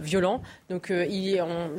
[0.00, 0.40] violents.
[0.70, 1.76] Donc il, on,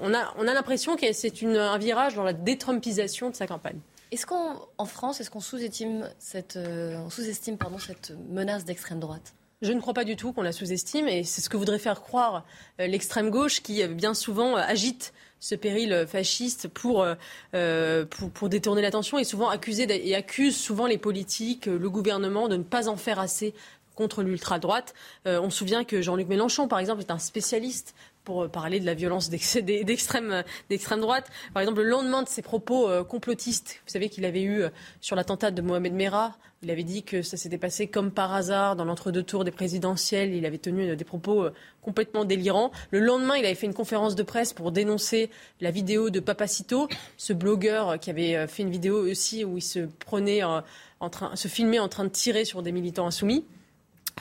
[0.00, 3.80] on a, on a l'impression que c'est un virage dans la détrumpisation de sa campagne.
[4.14, 9.34] Est-ce qu'en France, est-ce qu'on sous-estime cette, euh, sous-estime pardon cette menace d'extrême droite?
[9.60, 12.00] Je ne crois pas du tout qu'on la sous-estime et c'est ce que voudrait faire
[12.00, 12.44] croire
[12.80, 17.04] euh, l'extrême gauche qui euh, bien souvent agite ce péril fasciste pour,
[17.50, 22.88] pour, détourner l'attention et souvent et accuse souvent les politiques, le gouvernement de ne pas
[22.88, 23.52] en faire assez
[23.94, 24.94] contre l'ultra-droite.
[25.26, 28.86] on se souvient que Jean-Luc Mélenchon, par exemple, est un spécialiste pour euh, parler de
[28.86, 30.42] la violence d'extrême
[31.00, 31.30] droite.
[31.52, 34.70] Par exemple, le lendemain de ses propos euh, complotistes, vous savez qu'il avait eu euh,
[35.00, 38.74] sur l'attentat de Mohamed Merah, il avait dit que ça s'était passé comme par hasard
[38.74, 40.32] dans l'entre-deux tours des présidentielles.
[40.32, 41.48] Il avait tenu des propos
[41.82, 42.70] complètement délirants.
[42.90, 45.28] Le lendemain, il avait fait une conférence de presse pour dénoncer
[45.60, 49.80] la vidéo de Papacito, ce blogueur qui avait fait une vidéo aussi où il se
[49.80, 50.62] prenait en
[51.10, 53.44] train, se filmait en train de tirer sur des militants insoumis.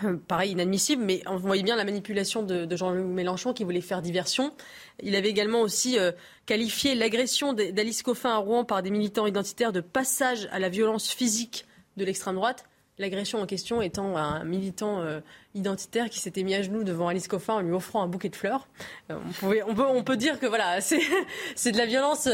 [0.03, 4.01] Euh, pareil, inadmissible, mais on voyait bien la manipulation de, Jean-Luc Mélenchon qui voulait faire
[4.01, 4.53] diversion.
[5.01, 6.11] Il avait également aussi euh,
[6.45, 11.09] qualifié l'agression d'Alice Coffin à Rouen par des militants identitaires de passage à la violence
[11.09, 11.65] physique
[11.97, 12.65] de l'extrême droite.
[12.99, 15.19] L'agression en question étant un militant euh,
[15.55, 18.35] identitaire qui s'était mis à genoux devant Alice Coffin en lui offrant un bouquet de
[18.35, 18.67] fleurs.
[19.09, 20.79] on, peut, dire que voilà,
[21.55, 22.27] c'est de la violence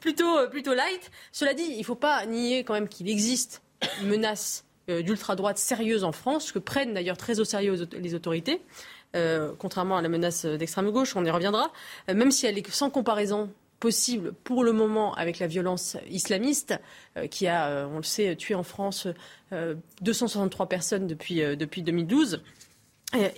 [0.00, 1.10] plutôt, plutôt light.
[1.30, 3.62] Cela dit, il ne faut pas nier quand même qu'il existe
[4.00, 8.60] une menace d'ultra-droite sérieuse en France, que prennent d'ailleurs très au sérieux les autorités,
[9.14, 11.70] euh, contrairement à la menace d'extrême gauche, on y reviendra,
[12.08, 16.78] euh, même si elle est sans comparaison possible pour le moment avec la violence islamiste
[17.32, 19.08] qui a, on le sait, tué en France
[19.50, 22.44] 263 personnes depuis, depuis 2012.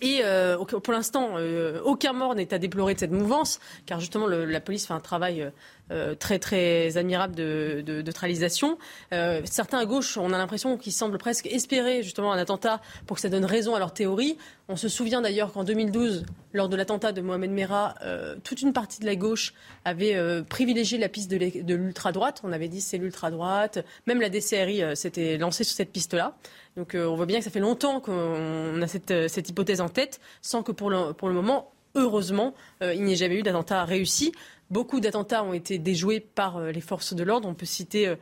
[0.02, 0.20] Et
[0.68, 1.36] pour l'instant,
[1.82, 5.50] aucun mort n'est à déplorer de cette mouvance, car justement la police fait un travail
[5.90, 8.78] euh, très très admirable de, de, neutralisation.
[9.12, 13.16] Euh, certains à gauche, on a l'impression qu'ils semblent presque espérer justement un attentat pour
[13.16, 14.38] que ça donne raison à leur théorie.
[14.68, 18.72] On se souvient d'ailleurs qu'en 2012, lors de l'attentat de Mohamed Merah, euh, toute une
[18.72, 19.52] partie de la gauche
[19.84, 20.16] avait
[20.48, 22.40] privilégié la piste de l'ultra-droite.
[22.44, 23.84] On avait dit c'est l'ultra-droite.
[24.06, 26.34] Même la DCRI s'était lancée sur cette piste-là.
[26.78, 30.62] Donc on voit bien que ça fait longtemps qu'on a cette, hypothèse en tête, sans
[30.62, 34.32] que pour le moment, heureusement, il n'y ait jamais eu d'attentat réussi.
[34.70, 37.48] Beaucoup d'attentats ont été déjoués par euh, les forces de l'ordre.
[37.48, 38.16] On peut citer, euh,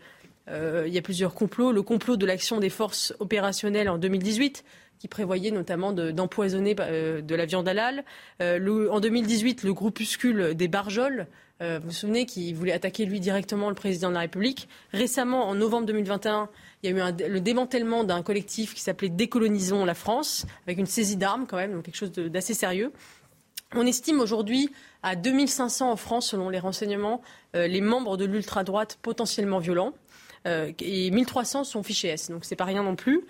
[0.48, 1.72] euh, il y a plusieurs complots.
[1.72, 4.64] Le complot de l'action des forces opérationnelles en 2018
[4.98, 8.04] qui prévoyait notamment d'empoisonner de, la viande halal.
[8.38, 11.26] en 2018, le groupuscule des Barjols,
[11.60, 14.68] vous vous souvenez, qui voulait attaquer lui directement le président de la République.
[14.92, 16.48] Récemment, en novembre 2021,
[16.84, 20.86] il y a eu le démantèlement d'un collectif qui s'appelait Décolonisons la France, avec une
[20.86, 22.92] saisie d'armes quand même, donc quelque chose d'assez sérieux.
[23.74, 24.70] On estime aujourd'hui
[25.02, 27.22] à 2500 en France, selon les renseignements,
[27.56, 29.94] euh, les membres de l'ultra-droite potentiellement violents.
[30.44, 32.28] et 1300 sont fichés S.
[32.28, 33.24] Donc c'est pas rien non plus.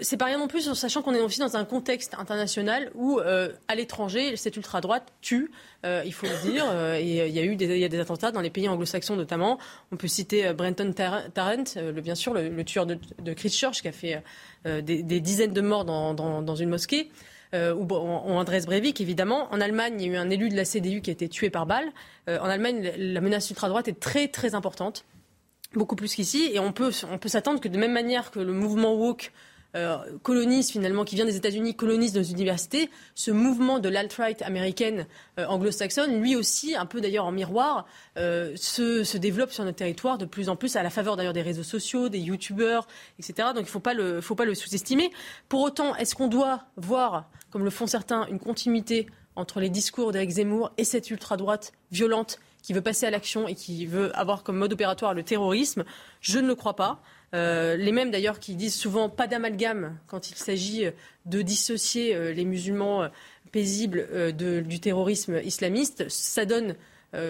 [0.00, 3.74] c'est pas rien non plus, sachant qu'on est aussi dans un contexte international où à
[3.74, 5.50] l'étranger cette ultra droite tue.
[5.84, 6.64] il faut le dire.
[6.94, 9.58] et il y a eu des, attentats dans les pays anglo-saxons notamment.
[9.92, 14.22] On peut citer Brenton Tarrant, bien sûr le, tueur de, Christchurch qui a fait
[14.64, 17.10] des, dizaines de morts dans une mosquée
[17.54, 19.48] euh, ou, ou Breivik, évidemment.
[19.52, 21.50] En Allemagne, il y a eu un élu de la CDU qui a été tué
[21.50, 21.90] par balle.
[22.28, 25.04] Euh, en Allemagne, la menace ultra-droite est très, très importante
[25.74, 26.50] beaucoup plus qu'ici.
[26.52, 29.32] Et on peut, on peut s'attendre que de même manière que le mouvement woke
[29.76, 35.06] euh, finalement, qui vient des États-Unis, colonise nos universités, ce mouvement de l'alt-right américaine
[35.38, 37.86] euh, anglo-saxonne, lui aussi, un peu d'ailleurs en miroir,
[38.16, 41.42] euh, se, développe sur notre territoire de plus en plus, à la faveur d'ailleurs des
[41.42, 42.86] réseaux sociaux, des youtubeurs,
[43.18, 43.48] etc.
[43.54, 45.10] Donc il ne faut pas le, le sous-estimer.
[45.48, 50.12] Pour autant, est-ce qu'on doit voir, comme le font certains, une continuité entre les discours
[50.12, 54.42] d'Éric Zemmour et cette ultra-droite violente qui veut passer à l'action et qui veut avoir
[54.42, 55.84] comme mode opératoire le terrorisme?
[56.20, 57.00] Je ne le crois pas.
[57.36, 60.86] Euh, les mêmes d'ailleurs qui disent souvent pas d'amalgame quand il s'agit
[61.26, 63.08] de dissocier euh, les musulmans euh,
[63.52, 66.74] paisibles du terrorisme islamiste, ça donne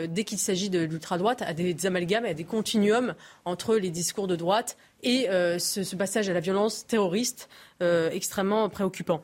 [0.09, 3.14] dès qu'il s'agit de l'ultra-droite, à des, amalgames, à des continuums
[3.45, 7.49] entre les discours de droite et ce, passage à la violence terroriste
[7.81, 9.23] extrêmement préoccupant.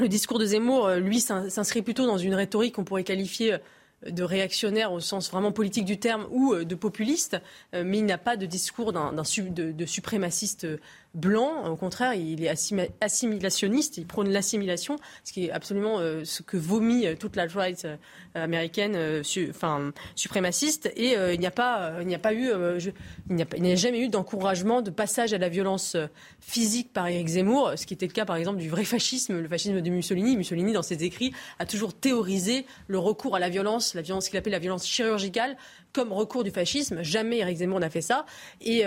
[0.00, 3.58] Le discours de Zemmour, lui, s'inscrit plutôt dans une rhétorique qu'on pourrait qualifier
[4.08, 7.36] de réactionnaire au sens vraiment politique du terme ou de populiste,
[7.72, 10.66] mais il n'a pas de discours d'un, de, de, suprémaciste
[11.14, 11.66] blanc.
[11.70, 12.52] Au contraire, il est
[13.00, 17.46] assimilationniste, il prône l'assimilation, ce qui est absolument euh, ce que vomit euh, toute la
[17.46, 17.96] droite euh,
[18.34, 20.92] américaine, enfin suprémaciste.
[20.96, 22.50] Et il n'y a pas, a pas eu,
[23.30, 25.96] il n'y a, jamais eu d'encouragement de passage à la violence
[26.40, 29.48] physique par Éric Zemmour, ce qui était le cas par exemple du vrai fascisme, le
[29.48, 30.36] fascisme de Mussolini.
[30.36, 34.38] Mussolini, dans ses écrits, a toujours théorisé le recours à la violence, la violence qu'il
[34.38, 35.56] appelle la violence chirurgicale,
[35.92, 37.04] comme recours du fascisme.
[37.04, 38.26] Jamais Éric Zemmour n'a fait ça,
[38.60, 38.82] et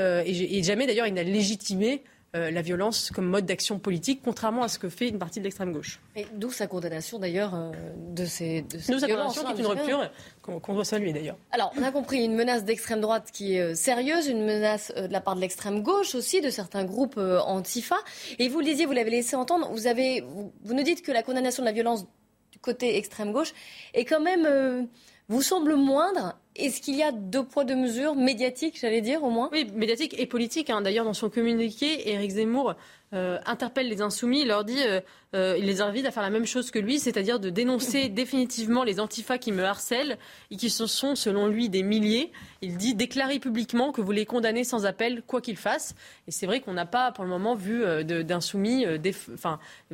[0.62, 2.04] jamais d'ailleurs il n'a légitimé
[2.36, 5.46] euh, la violence comme mode d'action politique, contrairement à ce que fait une partie de
[5.46, 6.02] l'extrême gauche.
[6.16, 7.72] Et d'où sa condamnation d'ailleurs euh,
[8.10, 10.12] de ces, de ces condamnation qui est une rupture
[10.42, 11.38] qu'on doit saluer d'ailleurs.
[11.52, 15.12] Alors, on a compris une menace d'extrême droite qui est euh, sérieuse, une menace de
[15.12, 17.96] la part de l'extrême gauche aussi, de certains groupes antifa.
[18.40, 21.14] Et vous le disiez, vous l'avez laissé entendre, vous, avez, vous, vous, nous dites que
[21.14, 22.06] la condamnation de la violence
[22.52, 23.54] du côté extrême gauche
[23.94, 24.88] est quand même
[25.30, 26.38] vous semble moindre.
[26.56, 29.50] Est-ce qu'il y a deux poids, deux mesures médiatiques, j'allais dire, au moins?
[29.52, 30.70] Oui, médiatiques et politiques.
[30.70, 30.82] Hein.
[30.82, 32.76] D'ailleurs, dans son communiqué, Éric Zemmour
[33.14, 35.02] euh, interpelle les insoumis, il leur dit, euh,
[35.36, 38.84] euh, il les invite à faire la même chose que lui, c'est-à-dire de dénoncer définitivement
[38.84, 40.18] les antifas qui me harcèlent
[40.50, 42.32] et qui sont, selon lui, des milliers.
[42.62, 45.94] Il dit déclarez publiquement que vous les condamnez sans appel, quoi qu'ils fassent.
[46.28, 48.86] Et c'est vrai qu'on n'a pas, pour le moment, vu d'insoumis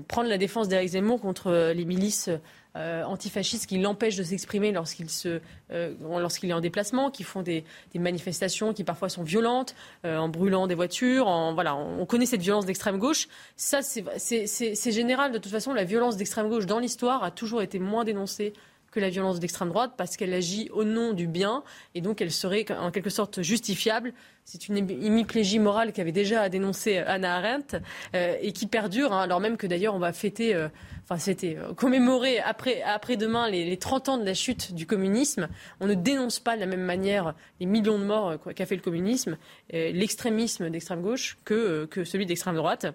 [0.07, 2.29] prendre la défense d'Éric Zemmour contre les milices
[2.75, 7.63] euh, antifascistes qui l'empêchent de s'exprimer lorsqu'il euh, lorsqu'il est en déplacement, qui font des,
[7.93, 11.27] manifestations qui parfois sont violentes, euh, en brûlant des voitures.
[11.27, 13.27] En, voilà, on, connaît cette violence d'extrême gauche.
[13.57, 15.31] Ça, c'est général.
[15.31, 18.53] De toute façon, la violence d'extrême gauche dans l'histoire a toujours été moins dénoncée
[18.89, 21.63] que la violence d'extrême droite parce qu'elle agit au nom du bien
[21.95, 24.13] et donc elle serait en quelque sorte justifiable.
[24.45, 27.77] C'est une hémiplégie morale qu'avait déjà dénoncé Anna Arendt
[28.13, 30.55] et qui perdure, hein, alors même que d'ailleurs on va fêter
[31.03, 35.49] enfin c'était euh, commémorer après, après demain les, 30 ans de la chute du communisme.
[35.79, 38.75] On ne dénonce pas de la même manière les millions de morts euh, qu'a fait
[38.75, 39.37] le communisme,
[39.71, 42.87] l'extrémisme d'extrême gauche que, euh, que celui d'extrême droite.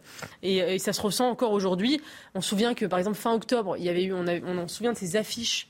[0.42, 2.00] Et, ça se ressent encore aujourd'hui.
[2.34, 4.68] On se souvient que par exemple fin octobre, il y avait eu, on, on en
[4.68, 5.68] souvient de ces affiches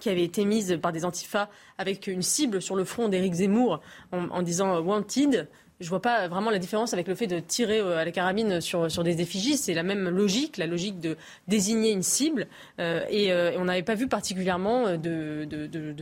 [0.00, 3.80] qui avaient été mises par des antifas avec une cible sur le front d'Éric Zemmour
[4.12, 5.48] en, en disant Wanted
[5.84, 8.60] je vois pas vraiment la différence avec le fait de tirer euh, à la carabine
[8.60, 9.56] sur, sur des effigies.
[9.56, 11.16] C'est la même logique, la logique de
[11.46, 12.46] désigner une cible.
[12.80, 15.92] Euh, et, euh, on n'avait pas vu particulièrement de, de, de,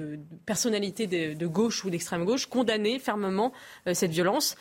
[1.35, 3.53] de gauche ou d'extrême gauche condamner fermement
[3.93, 4.57] cette violence.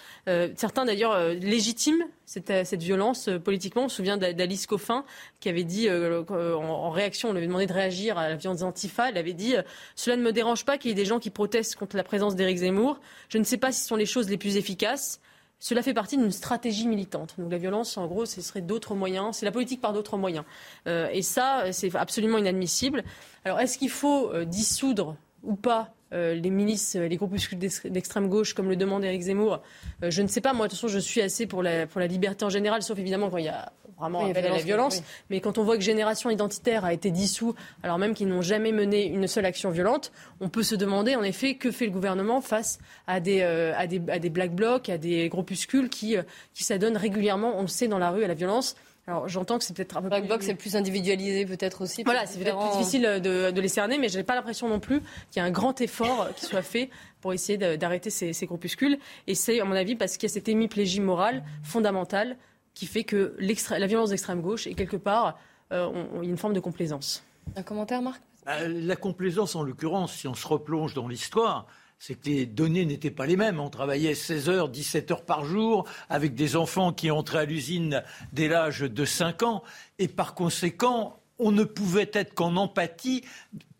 [0.55, 3.83] certains d'ailleurs légitiment cette, cette violence politiquement.
[3.83, 5.03] On se souvient d'Alice Coffin
[5.39, 9.09] qui avait dit, en, réaction, on lui avait demandé de réagir à la violence antifa.
[9.09, 9.55] Elle avait dit
[9.95, 12.35] Cela ne me dérange pas qu'il y ait des gens qui protestent contre la présence
[12.35, 12.99] d'Éric Zemmour.
[13.29, 15.19] Je ne sais pas si ce sont les choses les plus efficaces.
[15.61, 17.35] Cela fait partie d'une stratégie militante.
[17.37, 19.37] Donc la violence, en gros, ce serait d'autres moyens.
[19.37, 20.43] C'est la politique par d'autres moyens.
[20.87, 23.03] Euh, et ça, c'est absolument inadmissible.
[23.45, 28.53] Alors, est-ce qu'il faut euh, dissoudre ou pas euh, les milices, les groupuscules d'extrême gauche,
[28.53, 29.61] comme le demande Éric Zemmour
[30.01, 30.53] Je ne sais pas.
[30.53, 32.97] Moi, de toute façon, je suis assez pour la, pour la liberté en général, sauf
[32.99, 33.71] évidemment quand il y a
[34.01, 35.01] vraiment appel à la violence.
[35.29, 38.71] Mais quand on voit que Génération Identitaire a été dissous, alors même qu'ils n'ont jamais
[38.71, 42.41] mené une seule action violente, on peut se demander en effet que fait le gouvernement
[42.41, 46.23] face à des, euh, à des, à des black blocs, à des groupuscules qui, euh,
[46.53, 48.75] qui s'adonnent régulièrement, on le sait, dans la rue à la violence.
[49.11, 52.03] Alors j'entends que c'est peut-être un peu Black Box, c'est plus individualisé peut-être aussi.
[52.03, 55.01] Voilà, c'est peut-être plus difficile de, les cerner, mais je n'ai pas l'impression non plus
[55.29, 58.97] qu'il y a un grand effort qui soit fait pour essayer d'arrêter ces, ces, groupuscules.
[59.27, 62.37] Et c'est, à mon avis, parce qu'il y a cette hémiplégie morale fondamentale
[62.73, 65.37] qui fait que la violence d'extrême gauche est quelque part
[65.73, 65.89] euh,
[66.21, 67.25] une forme de complaisance.
[67.57, 68.21] Un commentaire, Marc?
[68.45, 71.67] Bah, La complaisance, en l'occurrence, si on se replonge dans l'histoire,
[72.03, 73.59] c'est que les données n'étaient pas les mêmes.
[73.59, 78.01] On travaillait 16 heures, 17 heures par jour avec des enfants qui entraient à l'usine
[78.33, 79.61] dès l'âge de 5 ans.
[79.99, 83.23] Et par conséquent, on ne pouvait être qu'en empathie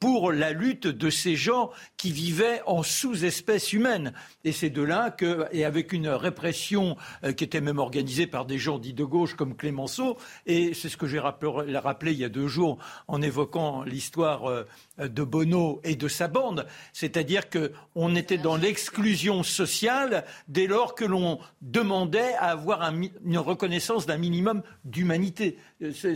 [0.02, 4.14] pour la lutte de ces gens qui vivaient en sous-espèce humaine.
[4.44, 8.46] Et c'est de là que, et avec une répression euh, qui était même organisée par
[8.46, 12.18] des gens dits de gauche comme Clémenceau, et c'est ce que j'ai rappelé, rappelé, il
[12.18, 14.66] y a deux jours en évoquant l'histoire euh,
[14.98, 21.06] de Bono et de sa bande, c'est-à-dire qu'on était dans l'exclusion sociale dès lors que
[21.06, 25.60] l'on demandait à avoir une reconnaissance d'un minimum d'humanité.
[25.84, 26.10] Euh, ça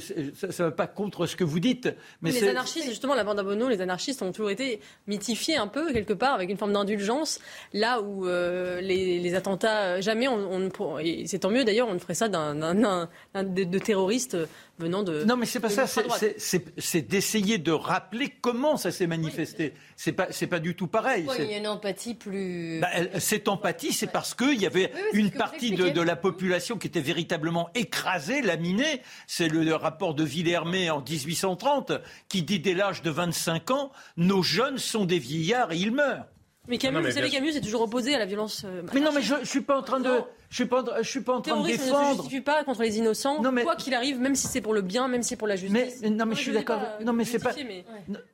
[0.47, 1.89] ne va pas contre ce que vous dites.
[2.21, 5.67] Mais, les anarchistes, justement, la bande à Bono, les anarchistes ont toujours été mythifiés un
[5.67, 7.39] peu, quelque part, avec une forme d'indulgence,
[7.73, 11.99] là où euh, les, attentats, euh, jamais, on, et c'est tant mieux d'ailleurs, on ne
[11.99, 14.37] ferait ça d'un, de, de terroristes
[14.77, 15.23] venant de.
[15.23, 15.85] Non, mais c'est pas ça.
[15.87, 19.73] C'est d'essayer de rappeler comment ça s'est manifesté.
[19.95, 21.27] C'est pas, c'est pas du tout pareil.
[21.39, 22.79] il y a une empathie plus.
[22.81, 27.01] Bah, cette empathie, c'est parce qu'il y avait une partie de, la population qui était
[27.01, 29.01] véritablement écrasée, laminée.
[29.27, 31.91] C'est le, rapport de Villermé en 1830
[32.29, 36.25] qui dit dès l'âge de 25 ans, nos jeunes sont des vieillards et ils meurent.
[36.67, 38.63] Mais Camus, vous savez, Camus est toujours opposé à la violence.
[38.65, 40.09] Euh, mais non, mais je, je suis pas en train de.
[40.49, 42.09] Je suis pas, je suis pas en train de défendre.
[42.09, 43.41] ne se justifie pas contre les innocents.
[43.41, 43.63] Non, mais...
[43.63, 45.99] Quoi qu'il arrive, même si c'est pour le bien, même si c'est pour la justice.
[46.01, 46.81] Mais non, mais je suis d'accord.
[47.03, 47.51] Non, mais c'est pas.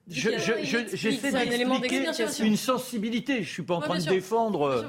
[0.07, 2.05] J'essaie d'expliquer
[2.43, 3.43] une sensibilité.
[3.43, 4.63] Je suis pas en train de défendre.
[4.63, 4.83] Euh,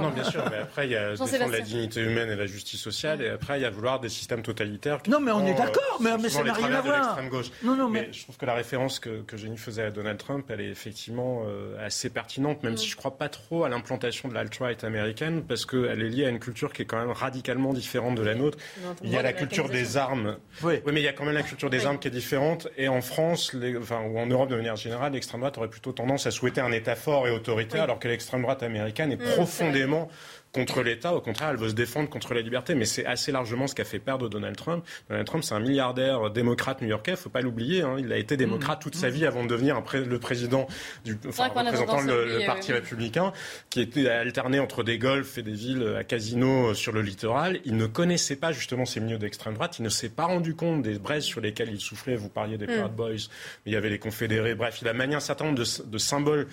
[0.00, 0.44] non, bien sûr.
[0.50, 3.58] Mais après, il y a défendre la dignité humaine et la justice sociale, et après,
[3.58, 5.00] il y a vouloir des systèmes totalitaires.
[5.08, 6.00] Non, mais on est d'accord.
[6.00, 7.18] Mais ça n'a rien à voir.
[7.62, 10.60] Non, non, mais je trouve que la référence que Jenny faisait à Donald Trump, elle
[10.60, 14.82] est effectivement euh, assez pertinente, même si je crois pas trop à l'implantation de l'alt-right
[14.84, 18.22] américaine, parce qu'elle est liée à une culture qui est quand même radicalement différente de
[18.22, 18.58] la nôtre.
[19.02, 20.36] Il y a la culture des armes.
[20.62, 20.80] Oui.
[20.86, 22.68] mais il y a quand même la culture des armes qui est différente.
[22.76, 26.26] Et en France, enfin, ou en Europe de manière générale, l'extrême droite aurait plutôt tendance
[26.26, 30.08] à souhaiter un État fort et autoritaire, alors que l'extrême droite américaine est mmh, profondément
[30.52, 31.14] contre l'État.
[31.14, 32.74] Au contraire, elle veut se défendre contre la liberté.
[32.74, 34.84] Mais c'est assez largement ce qu'a fait perdre Donald Trump.
[35.08, 37.12] Donald Trump, c'est un milliardaire démocrate new-yorkais.
[37.12, 37.82] Il faut pas l'oublier.
[37.82, 37.96] Hein.
[37.98, 40.66] Il a été démocrate toute sa vie avant de devenir le président
[41.04, 43.32] du, enfin, représentant le, Parti républicain,
[43.70, 47.60] qui était alterné entre des golfs et des villes à casino sur le littoral.
[47.64, 49.78] Il ne connaissait pas justement ces milieux d'extrême droite.
[49.78, 52.16] Il ne s'est pas rendu compte des braises sur lesquelles il soufflait.
[52.16, 52.88] Vous parliez des mm.
[52.88, 53.18] Boys, mais
[53.66, 54.54] il y avait les confédérés.
[54.54, 56.46] Bref, il a manié un certain nombre de, de symboles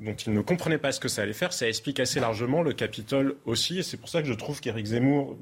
[0.00, 1.52] dont il ne comprenait pas ce que ça allait faire.
[1.52, 3.78] Ça explique assez largement le Capitole aussi.
[3.78, 5.36] Et c'est pour ça que je trouve qu'Éric Zemmour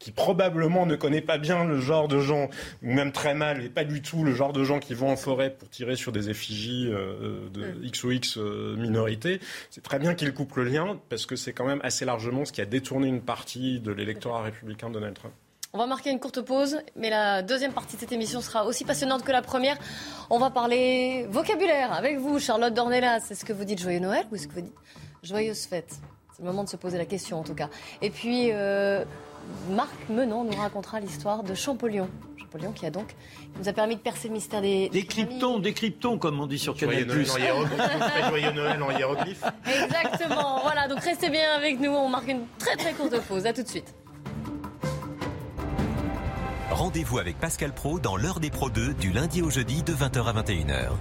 [0.00, 2.48] qui probablement ne connaît pas bien le genre de gens,
[2.82, 5.16] ou même très mal, et pas du tout le genre de gens qui vont en
[5.16, 7.84] forêt pour tirer sur des effigies euh, de mm.
[7.84, 11.52] X ou X euh, minorité, c'est très bien qu'il coupe le lien, parce que c'est
[11.52, 15.14] quand même assez largement ce qui a détourné une partie de l'électorat républicain de Donald
[15.14, 15.34] Trump.
[15.72, 18.84] On va marquer une courte pause, mais la deuxième partie de cette émission sera aussi
[18.84, 19.76] passionnante que la première.
[20.28, 23.28] On va parler vocabulaire avec vous, Charlotte Dornelas.
[23.30, 24.74] Est-ce que vous dites joyeux Noël ou est-ce que vous dites
[25.22, 26.00] joyeuse fête
[26.34, 27.68] C'est le moment de se poser la question en tout cas.
[28.02, 29.04] Et puis, euh,
[29.70, 32.08] Marc Menon nous racontera l'histoire de Champollion.
[32.36, 33.14] Champollion qui a donc
[33.56, 34.88] nous a permis de percer le mystère des.
[34.88, 37.08] Décryptons, décryptons, comme on dit sur Canal+.
[38.28, 39.44] Joyeux Noël en hiéroglyphe.
[39.84, 40.62] Exactement.
[40.62, 41.92] Voilà, donc restez bien avec nous.
[41.92, 43.46] On marque une très très courte pause.
[43.46, 43.94] À tout de suite.
[46.80, 50.24] Rendez-vous avec Pascal Pro dans l'heure des Pro 2 du lundi au jeudi de 20h
[50.24, 50.92] à 21h.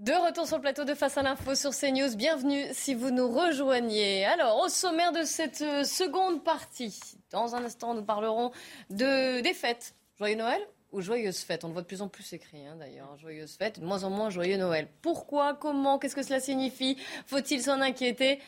[0.00, 2.16] De retour sur le plateau de Face à l'info sur CNews.
[2.16, 4.24] Bienvenue si vous nous rejoignez.
[4.24, 6.98] Alors, au sommaire de cette euh, seconde partie,
[7.30, 8.50] dans un instant, nous parlerons
[8.90, 9.94] de, des fêtes.
[10.18, 10.60] Joyeux Noël
[10.90, 11.62] ou joyeuse fête?
[11.62, 13.16] On le voit de plus en plus écrit, hein, d'ailleurs.
[13.18, 14.88] Joyeuse fête, de moins en moins joyeux Noël.
[15.02, 15.54] Pourquoi?
[15.54, 16.00] Comment?
[16.00, 16.96] Qu'est-ce que cela signifie?
[17.26, 18.40] Faut-il s'en inquiéter?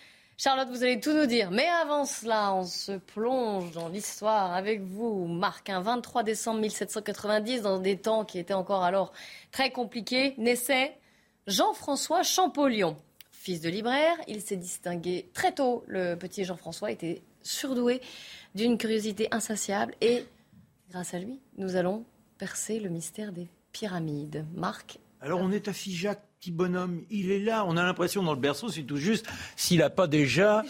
[0.42, 1.50] Charlotte, vous allez tout nous dire.
[1.50, 5.68] Mais avant cela, on se plonge dans l'histoire avec vous, Marc.
[5.68, 9.12] Un 23 décembre 1790, dans des temps qui étaient encore alors
[9.52, 10.96] très compliqués, naissait
[11.46, 12.96] Jean-François Champollion.
[13.30, 15.84] Fils de libraire, il s'est distingué très tôt.
[15.86, 18.00] Le petit Jean-François était surdoué
[18.54, 20.24] d'une curiosité insatiable et
[20.90, 22.06] grâce à lui, nous allons
[22.38, 24.46] percer le mystère des pyramides.
[24.54, 27.66] Marc Alors on est à Figeac petit bonhomme, il est là.
[27.66, 29.26] On a l'impression dans le berceau, c'est tout juste
[29.56, 30.64] s'il n'a pas déjà,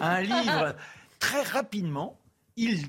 [0.00, 0.74] un, livre.
[1.20, 2.18] Très rapidement,
[2.56, 2.80] il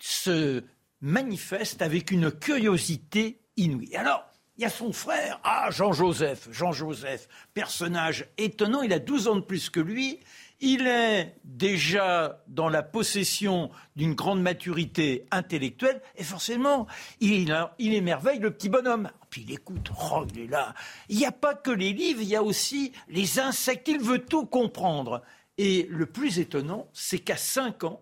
[0.00, 0.64] se
[1.00, 3.94] manifeste avec une curiosité inouïe.
[3.94, 4.24] Alors,
[4.56, 6.48] il y a son frère, ah, Jean-Joseph.
[6.50, 10.18] Jean-Joseph, personnage étonnant, il a 12 ans de plus que lui.
[10.62, 16.86] Il est déjà dans la possession d'une grande maturité intellectuelle et forcément,
[17.20, 19.10] il, il émerveille le petit bonhomme.
[19.28, 20.74] Puis il écoute, oh, il est là.
[21.08, 23.88] Il n'y a pas que les livres, il y a aussi les insectes.
[23.88, 25.22] Il veut tout comprendre.
[25.58, 28.00] Et le plus étonnant, c'est qu'à 5 ans,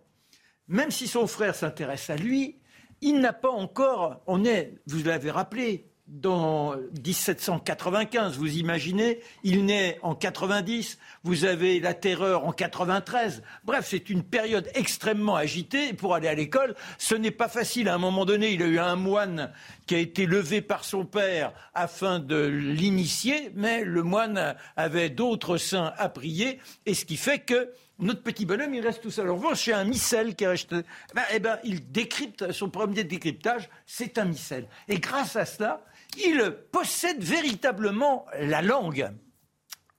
[0.68, 2.61] même si son frère s'intéresse à lui,
[3.01, 9.98] il n'a pas encore, on est, vous l'avez rappelé, dans 1795, vous imaginez, il naît
[10.02, 13.42] en 90, vous avez la terreur en 93.
[13.64, 15.92] Bref, c'est une période extrêmement agitée.
[15.92, 17.88] Pour aller à l'école, ce n'est pas facile.
[17.88, 19.52] À un moment donné, il a eu un moine
[19.86, 25.58] qui a été levé par son père afin de l'initier, mais le moine avait d'autres
[25.58, 29.30] saints à prier, et ce qui fait que notre petit bonhomme, il reste tout seul.
[29.30, 30.74] En revanche, chez un missel qui reste,
[31.14, 34.66] ben, eh ben, il décrypte, son premier décryptage, c'est un missel.
[34.88, 35.84] Et grâce à cela,
[36.16, 39.11] il possède véritablement la langue.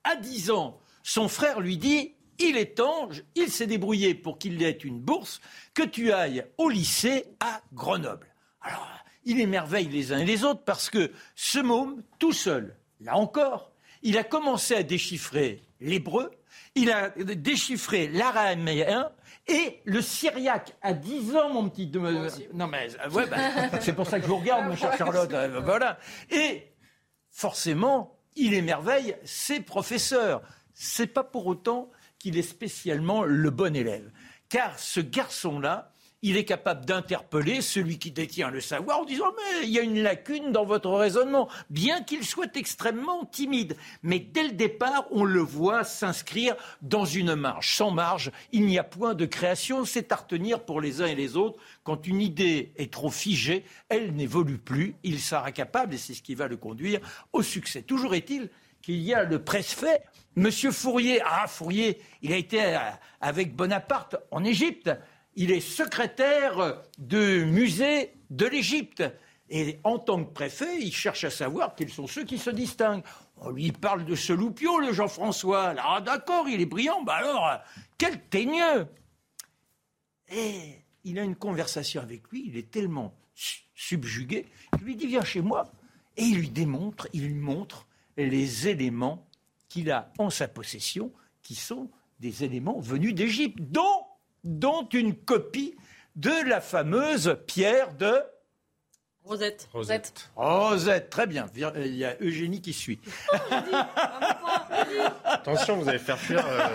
[0.04, 4.62] À 10 ans, son frère lui dit il est temps, il s'est débrouillé pour qu'il
[4.62, 5.40] ait une bourse,
[5.74, 8.26] que tu ailles au lycée à Grenoble.
[8.60, 8.88] Alors,
[9.24, 13.70] il émerveille les uns et les autres parce que ce môme, tout seul, là encore,
[14.02, 16.30] il a commencé à déchiffrer l'hébreu,
[16.74, 19.12] il a déchiffré l'araméen
[19.48, 21.90] et le syriaque à 10 ans, mon petit.
[22.54, 23.36] non, mais euh, ouais, bah,
[23.80, 25.32] c'est pour ça que je vous regarde, ma chère Charlotte.
[25.32, 25.98] Euh, voilà.
[26.30, 26.72] Et
[27.30, 30.42] forcément, il émerveille ses professeurs.
[30.74, 34.10] C'est pas pour autant qu'il est spécialement le bon élève.
[34.48, 35.91] Car ce garçon-là,
[36.22, 39.82] il est capable d'interpeller celui qui détient le savoir en disant mais il y a
[39.82, 43.76] une lacune dans votre raisonnement, bien qu'il soit extrêmement timide.
[44.02, 47.74] Mais dès le départ, on le voit s'inscrire dans une marge.
[47.74, 49.84] Sans marge, il n'y a point de création.
[49.84, 51.60] C'est à retenir pour les uns et les autres.
[51.82, 54.94] Quand une idée est trop figée, elle n'évolue plus.
[55.02, 57.00] Il sera capable, et c'est ce qui va le conduire,
[57.32, 57.82] au succès.
[57.82, 58.48] Toujours est-il
[58.80, 60.02] qu'il y a le préfet,
[60.34, 61.20] Monsieur Fourier.
[61.24, 62.78] Ah, Fourier, il a été euh,
[63.20, 64.90] avec Bonaparte en Égypte
[65.34, 69.02] il est secrétaire de musée de l'Égypte.
[69.48, 73.04] Et en tant que préfet, il cherche à savoir quels sont ceux qui se distinguent.
[73.36, 75.74] On lui parle de ce loupio, le Jean-François.
[75.78, 77.02] Ah d'accord, il est brillant.
[77.02, 77.60] Bah alors,
[77.98, 78.86] quel teigneux
[80.30, 83.14] Et il a une conversation avec lui, il est tellement
[83.74, 85.70] subjugué qu'il lui dit Viens chez moi.
[86.16, 89.26] Et il lui démontre, il lui montre les éléments
[89.68, 91.10] qu'il a en sa possession,
[91.42, 94.06] qui sont des éléments venus d'Égypte, dont
[94.44, 95.74] dont une copie
[96.16, 98.22] de la fameuse pierre de
[99.24, 99.68] Rosette.
[99.72, 100.30] Rosette.
[100.34, 101.46] Rosette, très bien.
[101.54, 102.98] Il y a Eugénie qui suit.
[105.24, 106.44] Attention, vous allez faire fuir.
[106.44, 106.68] Euh,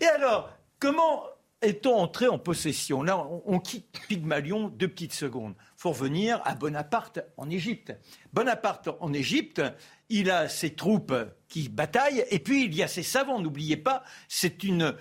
[0.00, 0.50] Et alors,
[0.80, 1.24] comment
[1.62, 3.02] est-on entré en possession?
[3.04, 5.54] Là, on, quitte Pygmalion deux petites secondes.
[5.58, 7.92] Il faut revenir à Bonaparte en Égypte.
[8.32, 9.62] Bonaparte en Égypte,
[10.08, 11.14] il a ses troupes
[11.48, 13.38] qui bataillent, et puis il y a ses savants.
[13.38, 14.96] N'oubliez pas, c'est une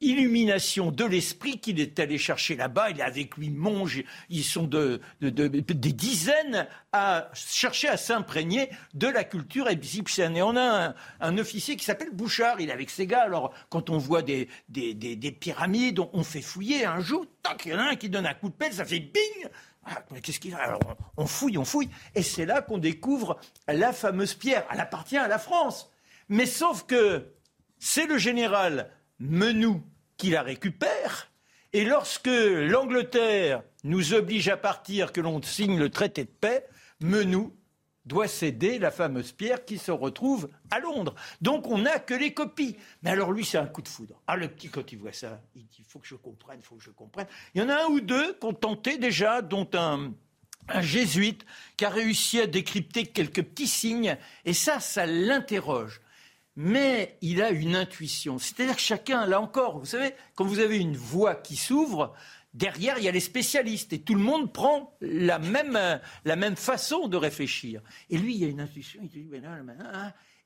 [0.00, 2.90] illumination de l'esprit qu'il est allé chercher là-bas.
[2.90, 4.04] Il est avec lui Monge.
[4.30, 10.36] Ils sont de, des dizaines à chercher à s'imprégner de la culture égyptienne.
[10.36, 12.60] Et on a un, officier qui s'appelle Bouchard.
[12.60, 13.22] Il est avec ses gars.
[13.22, 17.26] Alors, quand on voit des, des, pyramides, on, fait fouiller un jour.
[17.42, 19.48] Tac, il y en a un qui donne un coup de pelle, ça fait bing
[19.90, 20.58] ah, qu'est-ce qu'il a?
[20.58, 20.80] Alors,
[21.16, 21.88] on fouille, on fouille.
[22.14, 24.66] Et c'est là qu'on découvre la fameuse pierre.
[24.70, 25.90] Elle appartient à la France.
[26.28, 27.32] Mais sauf que
[27.78, 29.82] c'est le général Menou
[30.18, 31.30] qui la récupère.
[31.72, 36.66] Et lorsque l'Angleterre nous oblige à partir, que l'on signe le traité de paix,
[37.00, 37.54] Menou
[38.04, 41.14] doit céder la fameuse pierre qui se retrouve à Londres.
[41.42, 42.76] Donc on n'a que les copies.
[43.02, 44.20] Mais alors lui, c'est un coup de foudre.
[44.26, 46.76] Ah, le petit, quand il voit ça, il dit, faut que je comprenne, il faut
[46.76, 47.26] que je comprenne.
[47.54, 50.14] Il y en a un ou deux qui ont tenté déjà, dont un,
[50.68, 51.44] un jésuite
[51.76, 54.16] qui a réussi à décrypter quelques petits signes.
[54.46, 56.00] Et ça, ça l'interroge
[56.60, 58.40] mais il a une intuition.
[58.40, 62.16] C'est-à-dire que chacun, là encore, vous savez, quand vous avez une voix qui s'ouvre,
[62.52, 65.78] derrière, il y a les spécialistes et tout le monde prend la même,
[66.24, 67.80] la même façon de réfléchir.
[68.10, 69.30] Et lui, il a une intuition, il dit,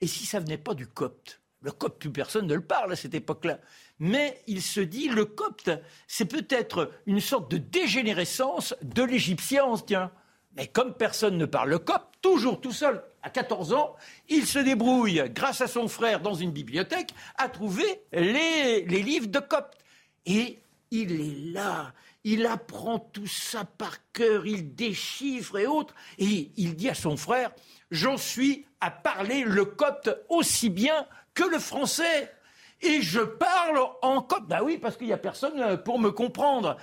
[0.03, 1.41] et si ça venait pas du copte?
[1.63, 3.59] Le copte, plus personne ne le parle à cette époque-là.
[3.99, 5.71] Mais il se dit, le copte,
[6.07, 10.13] c'est peut-être une sorte de dégénérescence de l'égyptien, tiens.
[10.59, 13.95] Mais comme personne ne parle le copte, toujours tout seul, à 14 ans,
[14.29, 19.39] il se débrouille, grâce à son frère dans une bibliothèque, à trouver les, livres de
[19.39, 19.79] copte.
[20.27, 20.61] Et
[20.91, 21.93] il est là,
[22.25, 25.95] il apprend tout ça par cœur, il déchiffre et autres.
[26.19, 27.53] Et il dit à son frère,
[27.91, 32.33] j'en suis à parler le copte aussi bien que le français.
[32.81, 34.49] Et je parle en copte.
[34.49, 36.77] Ben oui, parce qu'il n'y a personne pour me comprendre.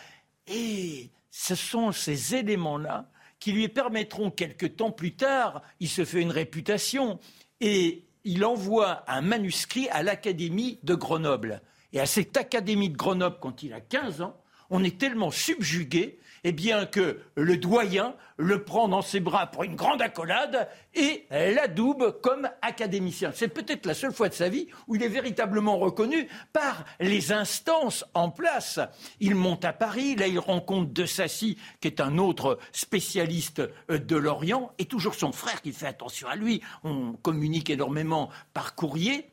[0.48, 3.10] Et ce sont ces éléments-là
[3.40, 7.20] qui lui permettront quelque temps plus tard, il se fait une réputation
[7.62, 11.62] et il envoie un manuscrit à l'Académie de Grenoble.
[11.94, 14.38] Et à cette académie de Grenoble, quand il a 15 ans,
[14.70, 19.64] on est tellement subjugué eh bien que le doyen le prend dans ses bras pour
[19.64, 23.32] une grande accolade et l'adoube comme académicien.
[23.34, 27.34] C'est peut-être la seule fois de sa vie où il est véritablement reconnu par les
[27.34, 28.80] instances en place.
[29.20, 33.62] Il monte à Paris, là il rencontre De Sassy, qui est un autre spécialiste
[33.92, 36.62] euh, de l'Orient, et toujours son frère qui fait attention à lui.
[36.84, 39.32] On communique énormément par courrier.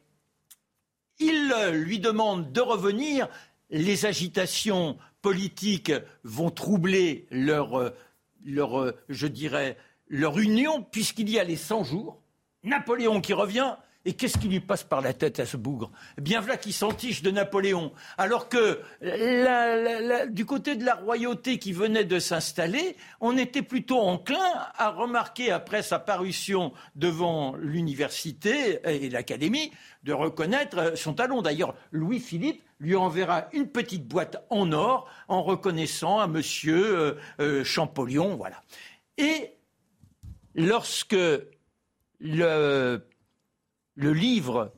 [1.18, 3.28] Il euh, lui demande de revenir.
[3.68, 4.96] Les agitations
[5.26, 7.90] politiques vont troubler leur, euh,
[8.44, 12.22] leur euh, je dirais, leur union, puisqu'il y a les 100 jours.
[12.62, 13.74] Napoléon qui revient,
[14.06, 15.90] et qu'est-ce qui lui passe par la tête à ce bougre?
[16.16, 17.92] Eh Bien voilà qui s'entiche de Napoléon.
[18.16, 18.80] Alors que
[20.30, 25.50] du côté de la royauté qui venait de s'installer, on était plutôt enclin à remarquer,
[25.50, 29.72] après sa parution devant l'université et l'académie,
[30.04, 31.42] de reconnaître son talon.
[31.42, 37.64] D'ailleurs, Louis-Philippe lui enverra une petite boîte en or en reconnaissant à monsieur euh, euh,
[37.64, 38.36] Champollion.
[38.36, 38.62] Voilà.
[39.18, 39.50] Et
[40.54, 41.16] lorsque
[42.20, 43.02] le
[43.96, 44.72] le livre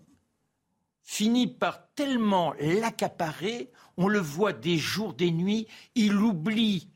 [1.02, 6.88] finit par tellement l'accaparer, on le voit des jours, des nuits, il oublie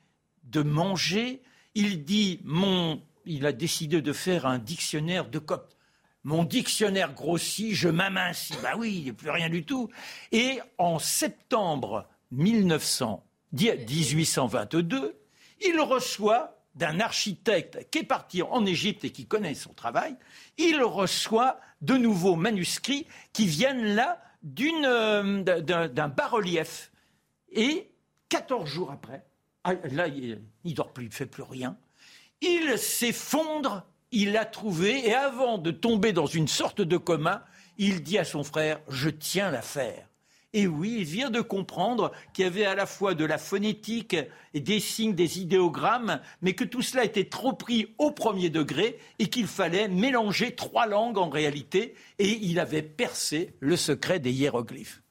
[0.44, 1.42] de manger,
[1.74, 5.76] il dit mon, il a décidé de faire un dictionnaire de copte.
[6.24, 8.54] Mon dictionnaire grossit, je m'amincis.
[8.62, 9.88] Bah oui, il n'y a plus rien du tout.
[10.30, 15.18] Et en septembre 1900, 1822,
[15.66, 20.16] il reçoit d'un architecte qui est parti en Égypte et qui connaît son travail,
[20.56, 24.22] il reçoit de nouveaux manuscrits qui viennent là
[24.60, 26.90] euh, d'un bas-relief.
[27.50, 27.90] Et
[28.28, 29.24] 14 jours après,
[29.64, 31.76] ah, là, il ne dort plus, il ne fait plus rien,
[32.40, 37.44] il s'effondre, il l'a trouvé, et avant de tomber dans une sorte de coma,
[37.78, 40.08] il dit à son frère, je tiens l'affaire.
[40.54, 44.16] Et oui, il vient de comprendre qu'il y avait à la fois de la phonétique
[44.52, 48.98] et des signes, des idéogrammes, mais que tout cela était trop pris au premier degré
[49.18, 54.32] et qu'il fallait mélanger trois langues en réalité, et il avait percé le secret des
[54.32, 55.02] hiéroglyphes.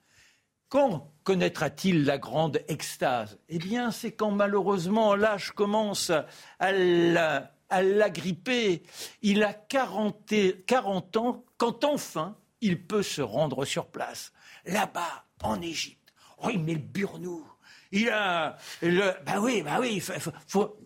[0.70, 3.40] Quand connaîtra-t-il la grande extase?
[3.50, 6.12] Eh bien, c'est quand malheureusement l'âge commence
[6.60, 6.72] à
[7.82, 8.84] l'agripper.
[9.24, 10.34] Il a 40,
[10.68, 14.32] 40 ans quand enfin il peut se rendre sur place.
[14.66, 16.14] Là-bas, en Égypte.
[16.38, 17.46] Oh, il met le burnou.
[17.92, 19.14] Il a le.
[19.26, 20.02] Bah oui, bah oui.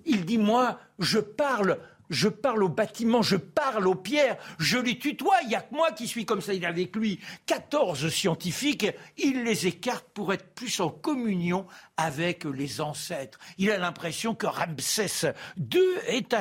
[0.05, 1.77] il dit moi, je parle
[2.09, 5.37] je parle au bâtiment, je parle aux pierres, je les tutoie.
[5.43, 6.53] Il n'y a que moi qui suis comme ça.
[6.53, 8.87] Il est avec lui 14 scientifiques.
[9.17, 11.65] Il les écarte pour être plus en communion
[11.97, 13.39] avec les ancêtres.
[13.57, 16.33] Il a l'impression que Ramsès II est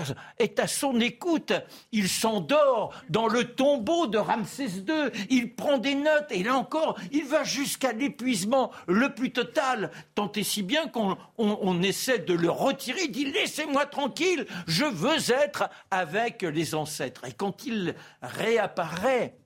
[0.61, 1.53] à, son écoute.
[1.93, 5.11] Il s'endort dans le tombeau de Ramsès II.
[5.31, 9.91] Il prend des notes et là encore, il va jusqu'à l'épuisement le plus total.
[10.15, 13.03] Tant et si bien qu'on on essaie de le retirer.
[13.05, 15.54] Il dit laissez-moi tranquille, je veux être
[15.91, 17.25] avec les ancêtres.
[17.25, 19.37] Et quand il réapparaît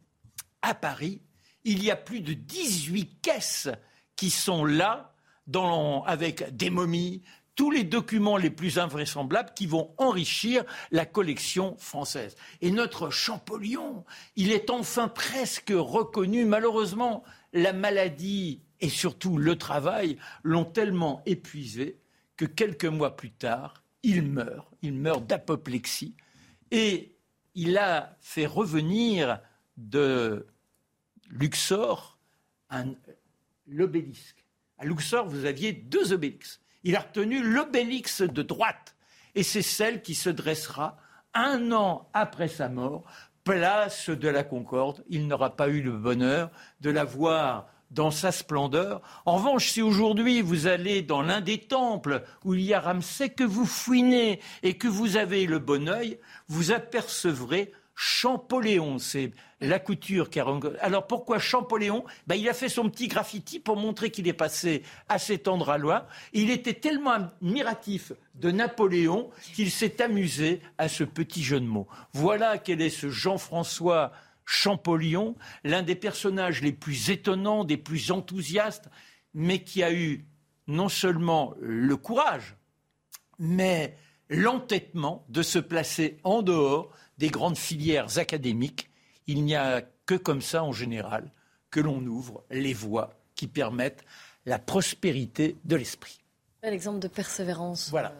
[0.62, 1.22] à Paris,
[1.64, 3.68] il y a plus de 18 caisses
[4.16, 5.14] qui sont là,
[6.06, 7.22] avec des momies,
[7.54, 12.36] tous les documents les plus invraisemblables qui vont enrichir la collection française.
[12.60, 14.04] Et notre Champollion,
[14.36, 16.44] il est enfin presque reconnu.
[16.44, 21.98] Malheureusement, la maladie et surtout le travail l'ont tellement épuisé
[22.36, 26.14] que quelques mois plus tard, il meurt, il meurt d'apoplexie,
[26.70, 27.16] et
[27.54, 29.40] il a fait revenir
[29.76, 30.46] de
[31.30, 32.18] Luxor
[33.66, 34.44] l'obélisque.
[34.78, 36.60] À Luxor, vous aviez deux obélisques.
[36.84, 38.96] Il a retenu l'obélisque de droite,
[39.34, 40.98] et c'est celle qui se dressera
[41.34, 43.04] un an après sa mort,
[43.44, 45.04] place de la Concorde.
[45.08, 49.00] Il n'aura pas eu le bonheur de la voir dans sa splendeur.
[49.24, 53.30] En revanche, si aujourd'hui vous allez dans l'un des temples où il y a Ramsès,
[53.30, 56.18] que vous fouinez et que vous avez le bon œil,
[56.48, 60.46] vous apercevrez Champolléon, c'est la couture qui a...
[60.80, 62.04] Alors pourquoi Champolléon?
[62.28, 66.06] Ben, Il a fait son petit graffiti pour montrer qu'il est passé à cet endroit-là.
[66.32, 71.88] Il était tellement admiratif de Napoléon qu'il s'est amusé à ce petit jeu de mots.
[72.12, 74.12] Voilà quel est ce Jean-François
[74.50, 78.88] Champollion, l'un des personnages les plus étonnants, des plus enthousiastes,
[79.34, 80.24] mais qui a eu
[80.66, 82.56] non seulement le courage,
[83.38, 83.94] mais
[84.30, 88.88] l'entêtement de se placer en dehors des grandes filières académiques.
[89.26, 91.30] Il n'y a que comme ça, en général,
[91.70, 94.06] que l'on ouvre les voies qui permettent
[94.46, 96.20] la prospérité de l'esprit.
[96.62, 97.90] Un exemple de persévérance.
[97.90, 98.14] Voilà.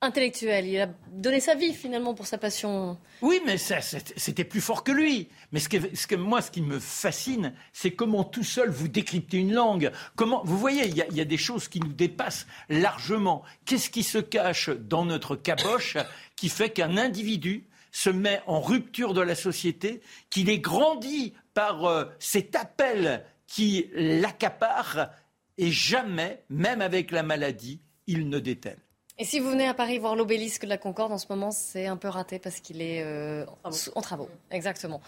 [0.00, 0.66] Intellectuel.
[0.66, 2.98] Il a donné sa vie finalement pour sa passion.
[3.22, 5.28] Oui, mais c'était plus fort que lui.
[5.52, 9.52] Mais ce que, moi, ce qui me fascine, c'est comment tout seul vous décryptez une
[9.52, 9.90] langue.
[10.16, 13.42] Comment, vous voyez, il y, a, des choses qui nous dépassent largement.
[13.64, 15.96] Qu'est-ce qui se cache dans notre caboche
[16.36, 21.86] qui fait qu'un individu se met en rupture de la société, qu'il est grandi par
[21.86, 25.10] euh, cet appel qui l'accapare
[25.56, 28.78] et jamais, même avec la maladie, il ne dételle.
[29.20, 31.86] Et si vous venez à Paris voir l'obélisque de la Concorde, en ce moment, c'est
[31.86, 34.28] un peu raté parce qu'il est euh, en travaux.
[34.52, 35.00] Exactement.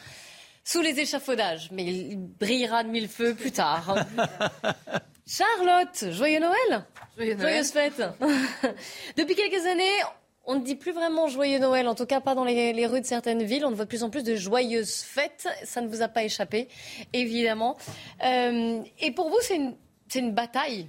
[0.64, 3.96] Sous les échafaudages, mais il brillera de mille feux plus tard.
[5.26, 6.84] Charlotte, joyeux Noël
[7.16, 7.64] Joyeux Noël.
[7.64, 8.02] Joyeuse fête
[9.16, 10.00] Depuis quelques années,
[10.44, 13.06] on ne dit plus vraiment joyeux Noël, en tout cas pas dans les, rues de
[13.06, 13.64] certaines villes.
[13.64, 15.46] On voit de plus en plus de joyeuses fêtes.
[15.62, 16.66] Ça ne vous a pas échappé,
[17.12, 17.76] évidemment.
[18.24, 19.76] Euh, et pour vous, c'est une,
[20.16, 20.88] une bataille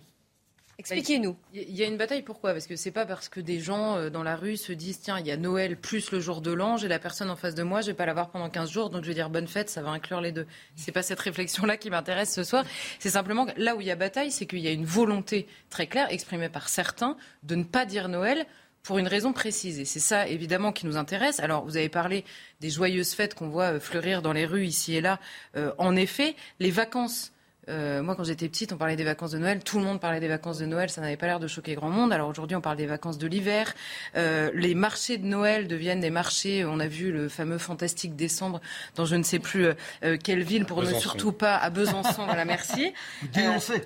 [0.81, 1.37] Expliquez-nous.
[1.53, 2.53] Il y a une bataille, pourquoi?
[2.53, 5.19] Parce que c'est pas parce que des gens euh, dans la rue se disent tiens,
[5.19, 7.61] il y a Noël plus le jour de l'an, j'ai la personne en face de
[7.61, 9.69] moi, je vais pas la voir pendant 15 jours, donc je vais dire bonne fête,
[9.69, 10.47] ça va inclure les deux.
[10.75, 12.65] C'est pas cette réflexion-là qui m'intéresse ce soir.
[12.97, 15.85] C'est simplement là où il y a bataille, c'est qu'il y a une volonté très
[15.85, 18.47] claire exprimée par certains de ne pas dire Noël
[18.83, 19.79] pour une raison précise.
[19.79, 21.39] Et c'est ça, évidemment, qui nous intéresse.
[21.39, 22.25] Alors, vous avez parlé
[22.59, 25.19] des joyeuses fêtes qu'on voit euh, fleurir dans les rues ici et là.
[25.55, 27.31] Euh, en effet, les vacances
[27.69, 29.63] euh, moi, quand j'étais petite, on parlait des vacances de Noël.
[29.63, 30.89] Tout le monde parlait des vacances de Noël.
[30.89, 32.11] Ça n'avait pas l'air de choquer grand monde.
[32.11, 33.73] Alors aujourd'hui, on parle des vacances de l'hiver.
[34.15, 36.65] Euh, les marchés de Noël deviennent des marchés.
[36.65, 38.61] On a vu le fameux fantastique décembre
[38.95, 39.67] dans je ne sais plus
[40.03, 42.25] euh, quelle ville pour ne surtout pas à Besançon.
[42.25, 42.93] voilà, merci.
[43.33, 43.83] Dénoncer.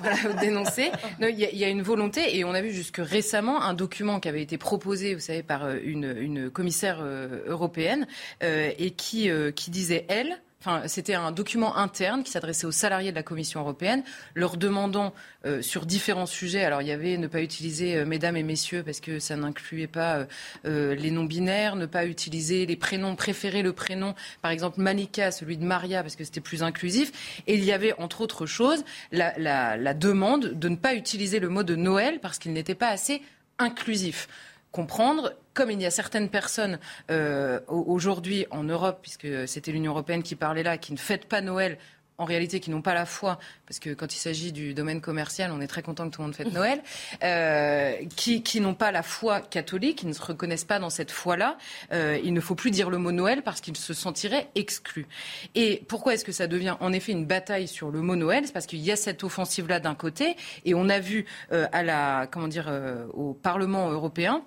[0.00, 0.90] voilà, dénoncer.
[1.20, 4.42] Il y, a une volonté et on a vu jusque récemment un document qui avait
[4.42, 7.02] été proposé, vous savez, par une, une commissaire
[7.46, 8.06] européenne
[8.40, 10.40] et qui, qui disait elle
[10.86, 14.02] c'était un document interne qui s'adressait aux salariés de la Commission européenne,
[14.34, 15.12] leur demandant
[15.46, 16.64] euh, sur différents sujets.
[16.64, 19.86] Alors, il y avait ne pas utiliser euh, mesdames et messieurs parce que ça n'incluait
[19.86, 20.26] pas
[20.64, 25.56] euh, les non-binaires, ne pas utiliser les prénoms, préférer le prénom, par exemple Malika, celui
[25.56, 27.42] de Maria, parce que c'était plus inclusif.
[27.46, 31.62] Et il y avait, entre autres choses, la demande de ne pas utiliser le mot
[31.62, 33.22] de Noël parce qu'il n'était pas assez
[33.58, 34.28] inclusif
[34.72, 36.78] comprendre, comme il y a certaines personnes
[37.10, 41.40] euh, aujourd'hui en Europe, puisque c'était l'Union européenne qui parlait là, qui ne fêtent pas
[41.40, 41.78] Noël,
[42.18, 45.52] en réalité qui n'ont pas la foi, parce que quand il s'agit du domaine commercial,
[45.52, 46.82] on est très content que tout le monde fête Noël,
[47.22, 51.56] euh, qui, n'ont pas la foi catholique, qui ne se reconnaissent pas dans cette foi-là,
[51.92, 55.06] euh, il ne faut plus dire le mot Noël parce qu'ils se sentiraient exclus.
[55.54, 58.42] Et pourquoi est-ce que ça devient en effet une bataille sur le mot Noël?
[58.46, 62.26] C'est parce qu'il y a cette offensive-là d'un côté, et on a vu à la,
[62.30, 62.70] comment dire,
[63.14, 64.44] au Parlement européen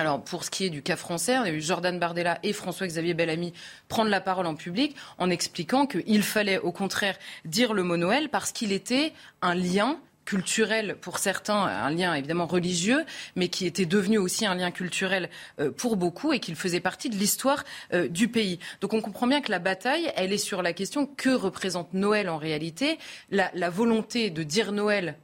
[0.00, 3.12] alors, pour ce qui est du cas français, on a eu Jordan Bardella et François-Xavier
[3.12, 3.52] Bellamy
[3.88, 8.30] prendre la parole en public en expliquant qu'il fallait au contraire dire le mot Noël
[8.30, 13.04] parce qu'il était un lien culturel pour certains, un lien évidemment religieux,
[13.36, 15.28] mais qui était devenu aussi un lien culturel
[15.58, 18.58] euh, pour beaucoup et qu'il faisait partie de l'histoire euh, du pays.
[18.80, 22.30] Donc on comprend bien que la bataille, elle est sur la question que représente Noël
[22.30, 22.98] en réalité,
[23.30, 25.16] la, la volonté de dire Noël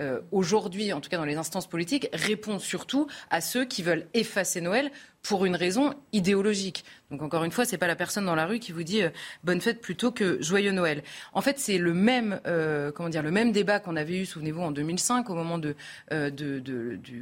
[0.00, 4.06] euh, aujourd'hui, en tout cas dans les instances politiques, répond surtout à ceux qui veulent
[4.14, 4.90] effacer Noël
[5.22, 6.84] pour une raison idéologique.
[7.10, 9.02] Donc encore une fois, ce n'est pas la personne dans la rue qui vous dit
[9.02, 9.10] euh,
[9.42, 11.02] bonne fête plutôt que joyeux Noël.
[11.32, 14.62] En fait, c'est le même, euh, comment dire, le même débat qu'on avait eu, souvenez-vous,
[14.62, 15.74] en 2005 au moment du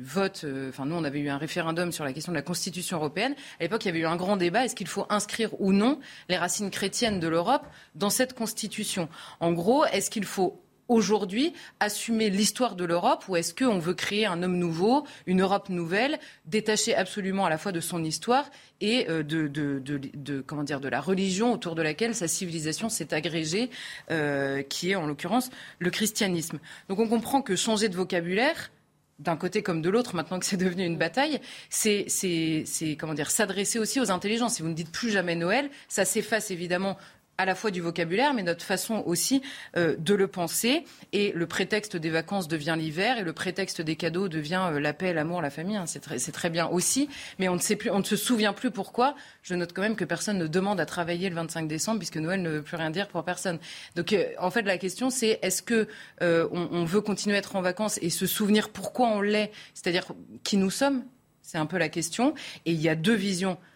[0.02, 0.44] vote.
[0.68, 3.34] Enfin, nous, on avait eu un référendum sur la question de la Constitution européenne.
[3.58, 5.98] À l'époque, il y avait eu un grand débat est-ce qu'il faut inscrire ou non
[6.28, 9.08] les racines chrétiennes de l'Europe dans cette Constitution?
[9.40, 14.26] En gros, est-ce qu'il faut aujourd'hui assumer l'histoire de l'Europe ou est-ce qu'on veut créer
[14.26, 19.08] un homme nouveau, une Europe nouvelle, détachée absolument à la fois de son histoire et
[19.08, 23.70] euh, de, comment dire, de la religion autour de laquelle sa civilisation s'est agrégée,
[24.10, 26.58] euh, qui est en l'occurrence le christianisme.
[26.88, 28.70] Donc on comprend que changer de vocabulaire,
[29.18, 32.06] d'un côté comme de l'autre, maintenant que c'est devenu une bataille, c'est
[32.98, 34.56] comment dire s'adresser aussi aux intelligences.
[34.56, 36.98] Si vous ne dites plus jamais Noël, ça s'efface évidemment
[37.38, 39.42] à la fois du vocabulaire, mais notre façon aussi
[39.76, 40.84] euh, de le penser.
[41.12, 44.92] Et le prétexte des vacances devient l'hiver, et le prétexte des cadeaux devient euh, la
[44.92, 45.76] paix, l'amour, la famille.
[45.76, 45.86] Hein.
[45.86, 47.08] C'est très, bien aussi,
[47.38, 49.14] mais on ne, se souvient plus pourquoi.
[49.42, 52.40] Je note quand même que personne ne demande à travailler le 25 décembre, puisque Noël
[52.40, 53.58] ne veut plus rien dire pour personne.
[53.96, 55.88] Donc, euh, en fait, la question, c'est est-ce que
[56.20, 60.06] on, on veut continuer à être en vacances et se souvenir pourquoi on l'est, c'est-à-dire
[60.44, 61.04] qui nous sommes?
[61.46, 62.34] C'est un peu la question.
[62.64, 63.75] Et il y a deux visions euh,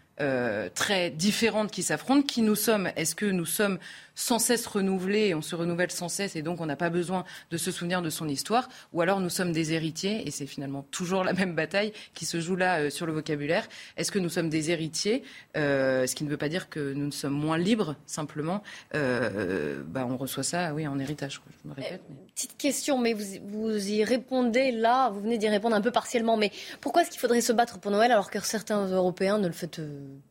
[0.74, 2.26] très différentes qui s'affrontent.
[2.26, 3.78] Qui nous sommes Est-ce que nous sommes
[4.20, 7.56] sans cesse renouvelée, on se renouvelle sans cesse et donc on n'a pas besoin de
[7.56, 11.24] se souvenir de son histoire, ou alors nous sommes des héritiers et c'est finalement toujours
[11.24, 13.66] la même bataille qui se joue là euh, sur le vocabulaire.
[13.96, 15.22] Est-ce que nous sommes des héritiers
[15.56, 18.62] euh, Ce qui ne veut pas dire que nous ne sommes moins libres, simplement.
[18.94, 21.40] Euh, bah, on reçoit ça, oui, en héritage.
[21.64, 22.02] Je me répète.
[22.34, 26.36] Petite question, mais vous, vous y répondez là, vous venez d'y répondre un peu partiellement,
[26.36, 26.52] mais
[26.82, 29.70] pourquoi est-ce qu'il faudrait se battre pour Noël alors que certains Européens ne le font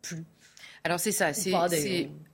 [0.04, 0.24] plus?
[0.84, 1.34] Alors c'est ça.
[1.34, 1.54] C'est,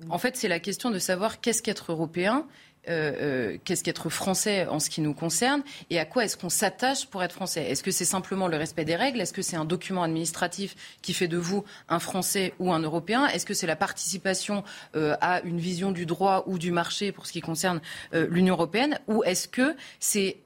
[0.09, 2.47] en fait, c'est la question de savoir qu'est-ce qu'être européen
[2.89, 6.49] euh, euh, qu'est-ce qu'être français en ce qui nous concerne et à quoi est-ce qu'on
[6.49, 7.63] s'attache pour être français?
[7.69, 9.21] Est-ce que c'est simplement le respect des règles?
[9.21, 13.27] Est-ce que c'est un document administratif qui fait de vous un Français ou un Européen?
[13.27, 14.63] Est-ce que c'est la participation
[14.95, 17.81] euh, à une vision du droit ou du marché pour ce qui concerne
[18.13, 18.99] l'Union européenne?
[19.07, 20.37] Ou est-ce que c'est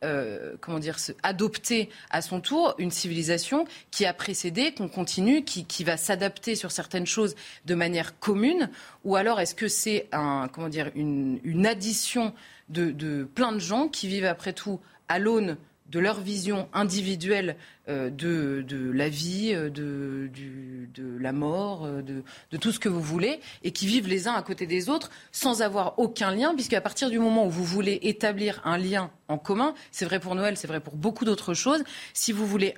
[0.62, 5.84] comment dire adopter à son tour une civilisation qui a précédé, qu'on continue, qui, qui
[5.84, 7.36] va s'adapter sur certaines choses
[7.66, 8.70] de manière commune?
[9.06, 12.34] Ou alors est-ce que c'est un comment dire une, addition
[12.70, 15.58] de, plein de gens qui vivent après tout à l'aune
[15.90, 17.56] de leur vision individuelle
[17.88, 20.30] euh, de, la vie, euh, de,
[20.94, 24.34] de la mort, euh, de, tout ce que vous voulez, et qui vivent les uns
[24.34, 27.64] à côté des autres sans avoir aucun lien, puisque à partir du moment où vous
[27.64, 31.56] voulez établir un lien en commun, c'est vrai pour Noël, c'est vrai pour beaucoup d'autres
[31.56, 31.84] choses,
[32.14, 32.76] si vous voulez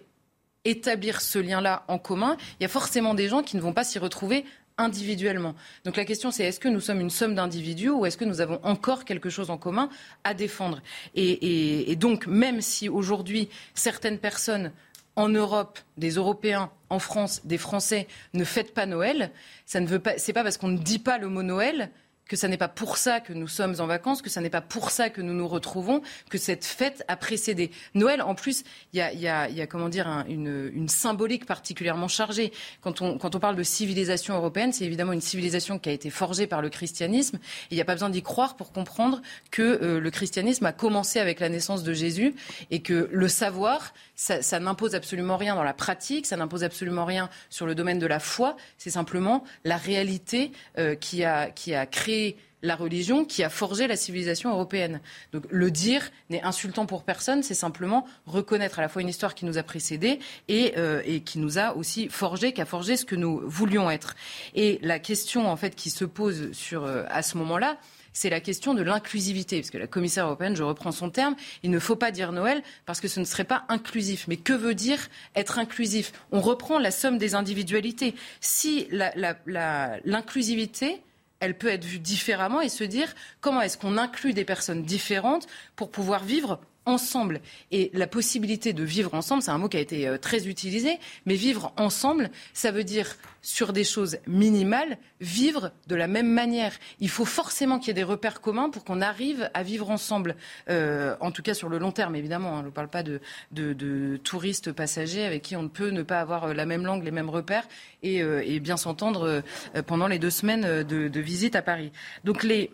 [0.63, 3.83] établir ce lien-là en commun, il y a forcément des gens qui ne vont pas
[3.83, 4.45] s'y retrouver
[4.81, 5.55] individuellement.
[5.85, 8.41] Donc la question c'est est-ce que nous sommes une somme d'individus ou est-ce que nous
[8.41, 9.89] avons encore quelque chose en commun
[10.23, 10.81] à défendre
[11.15, 14.71] et, donc même si aujourd'hui certaines personnes
[15.17, 19.31] en Europe, des Européens, en France, des Français ne fêtent pas Noël,
[19.65, 21.91] ça ne c'est pas parce qu'on ne dit pas le mot Noël
[22.31, 24.61] que ce n'est pas pour ça que nous sommes en vacances, que ce n'est pas
[24.61, 27.71] pour ça que nous nous retrouvons, que cette fête a précédé.
[27.93, 28.63] Noël, en plus,
[28.93, 32.53] il y a, y, a, y a, comment dire, une, symbolique particulièrement chargée.
[32.79, 36.09] Quand on, quand on parle de civilisation européenne, c'est évidemment une civilisation qui a été
[36.09, 37.37] forgée par le christianisme.
[37.69, 39.21] il n'y a pas besoin d'y croire pour comprendre
[39.51, 42.33] que euh, le christianisme a commencé avec la naissance de Jésus
[42.69, 47.03] et que le savoir, ça, ça n'impose absolument rien dans la pratique, ça n'impose absolument
[47.03, 48.55] rien sur le domaine de la foi.
[48.77, 52.20] C'est simplement la réalité euh, qui, a, qui a créé
[52.63, 55.01] la religion qui a forgé la civilisation européenne.
[55.33, 59.35] Donc le dire n'est insultant pour personne, c'est simplement reconnaître à la fois une histoire
[59.35, 63.05] qui nous a précédés et, euh, qui nous a aussi forgé, qui a forgé ce
[63.05, 64.15] que nous voulions être.
[64.53, 67.77] Et la question en fait qui se pose euh, à ce moment-là,
[68.13, 69.61] c'est la question de l'inclusivité.
[69.61, 72.61] Parce que la commissaire européenne, je reprends son terme, il ne faut pas dire Noël
[72.85, 74.25] parce que ce ne serait pas inclusif.
[74.27, 76.11] Mais que veut dire être inclusif?
[76.31, 78.15] On reprend la somme des individualités.
[78.41, 81.01] Si l'inclusivité,
[81.41, 85.47] elle peut être vue différemment et se dire comment est-ce qu'on inclut des personnes différentes
[85.75, 87.41] pour pouvoir vivre ensemble.
[87.71, 90.97] Et la possibilité de vivre ensemble, c'est un mot qui a été euh, très utilisé,
[91.25, 96.73] mais vivre ensemble, ça veut dire sur des choses minimales, vivre de la même manière.
[96.99, 100.35] Il faut forcément qu'il y ait des repères communs pour qu'on arrive à vivre ensemble,
[100.69, 102.57] euh, en tout cas sur le long terme, évidemment.
[102.57, 102.61] Hein.
[102.61, 103.19] Je ne parle pas de,
[103.51, 107.03] de, touristes passagers avec qui on ne peut ne pas avoir euh, la même langue,
[107.03, 107.67] les mêmes repères
[108.03, 109.43] et, et bien s'entendre
[109.85, 111.91] pendant les deux semaines de, de visite à Paris.
[112.23, 112.71] Donc les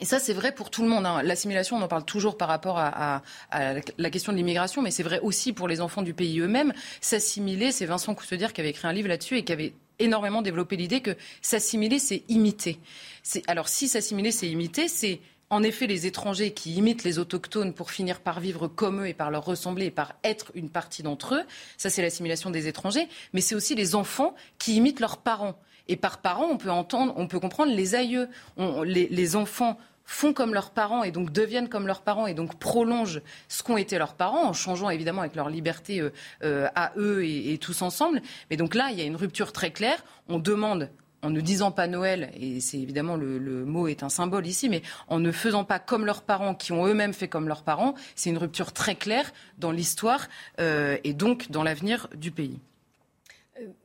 [0.00, 1.06] et ça, c'est vrai pour tout le monde.
[1.06, 1.22] Hein.
[1.22, 3.22] L'assimilation, on en parle toujours par rapport à,
[3.52, 6.72] la question de l'immigration, mais c'est vrai aussi pour les enfants du pays eux-mêmes.
[7.00, 10.76] S'assimiler, c'est Vincent Coustedière qui avait écrit un livre là-dessus et qui avait énormément développé
[10.76, 12.78] l'idée que s'assimiler, c'est imiter.
[13.46, 15.20] Alors si s'assimiler, c'est imiter, c'est
[15.50, 19.14] en effet les étrangers qui imitent les autochtones pour finir par vivre comme eux et
[19.14, 21.42] par leur ressembler et par être une partie d'entre eux.
[21.76, 23.08] Ça, c'est l'assimilation des étrangers.
[23.32, 25.58] Mais c'est aussi les enfants qui imitent leurs parents.
[25.88, 28.28] Et par parents, on peut entendre, on peut comprendre les aïeux.
[28.84, 29.76] les, enfants
[30.10, 33.76] font comme leurs parents et donc deviennent comme leurs parents et donc prolongent ce qu'ont
[33.76, 36.10] été leurs parents en changeant évidemment avec leur liberté euh,
[36.42, 38.20] euh, à eux et, tous ensemble.
[38.50, 40.04] Mais donc là, il y a une rupture très claire.
[40.28, 40.90] On demande
[41.22, 44.82] en ne disant pas Noël, et c'est évidemment le, mot est un symbole ici, mais
[45.06, 48.30] en ne faisant pas comme leurs parents, qui ont eux-mêmes fait comme leurs parents, c'est
[48.30, 50.28] une rupture très claire dans l'histoire
[50.60, 52.58] euh, et donc dans l'avenir du pays.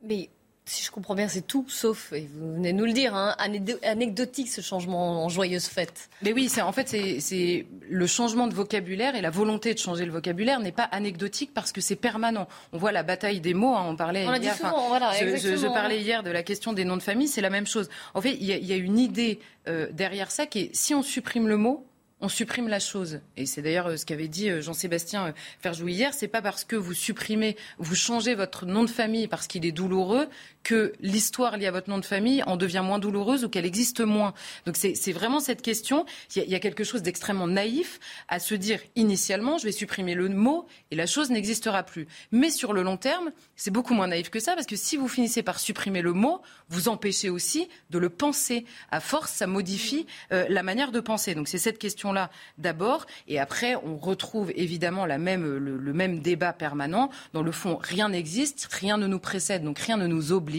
[0.02, 0.30] mais
[0.68, 3.36] si je comprends bien, c'est tout sauf, et vous venez de nous le dire, hein,
[3.84, 6.10] anecdotique ce changement en joyeuse fête.
[6.22, 6.88] Mais oui, en fait
[7.20, 11.52] c'est le changement de vocabulaire et la volonté de changer le vocabulaire n'est pas anecdotique
[11.54, 12.48] parce que c'est permanent.
[12.72, 13.74] On voit la bataille des mots.
[13.74, 14.56] Hein, on parlait hier.
[14.56, 17.28] je, parlais hier de la question des noms de famille.
[17.28, 17.88] C'est la même chose.
[18.14, 19.38] En fait, il y, a une idée
[19.68, 21.86] euh, derrière ça qui est si on supprime le mot,
[22.20, 23.20] on supprime la chose.
[23.36, 26.14] Et c'est d'ailleurs euh, ce qu'avait dit euh, Jean-Sébastien Ferjou hier.
[26.14, 29.72] C'est pas parce que vous supprimez, vous changez votre nom de famille parce qu'il est
[29.72, 30.28] douloureux
[30.66, 34.00] que l'histoire liée à votre nom de famille en devient moins douloureuse ou qu'elle existe
[34.00, 34.34] moins.
[34.66, 36.04] Donc c'est vraiment cette question.
[36.34, 40.28] Il y, a, quelque chose d'extrêmement naïf à se dire initialement, je vais supprimer le
[40.28, 42.08] mot et la chose n'existera plus.
[42.32, 45.06] Mais sur le long terme, c'est beaucoup moins naïf que ça parce que si vous
[45.06, 48.64] finissez par supprimer le mot, vous empêchez aussi de le penser.
[48.90, 51.36] À force, ça modifie euh, la manière de penser.
[51.36, 53.06] Donc c'est cette question-là d'abord.
[53.28, 57.08] Et après, on retrouve évidemment le même débat permanent.
[57.34, 60.55] Dans le fond, rien n'existe, rien ne nous précède, donc rien ne nous oblige.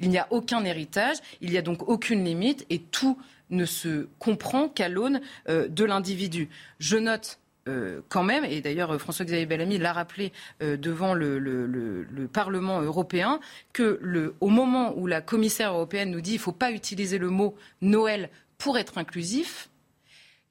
[0.00, 3.18] Il n'y a aucun héritage, il n'y a donc aucune limite et tout
[3.50, 6.48] ne se comprend qu'à l'aune euh, de l'individu.
[6.78, 7.38] Je note
[7.68, 10.32] euh, quand même, et d'ailleurs François-Xavier Bellamy l'a rappelé
[10.62, 13.40] euh, devant le, Parlement européen,
[13.72, 17.30] que au moment où la commissaire européenne nous dit qu'il ne faut pas utiliser le
[17.30, 18.28] mot Noël
[18.58, 19.70] pour être inclusif,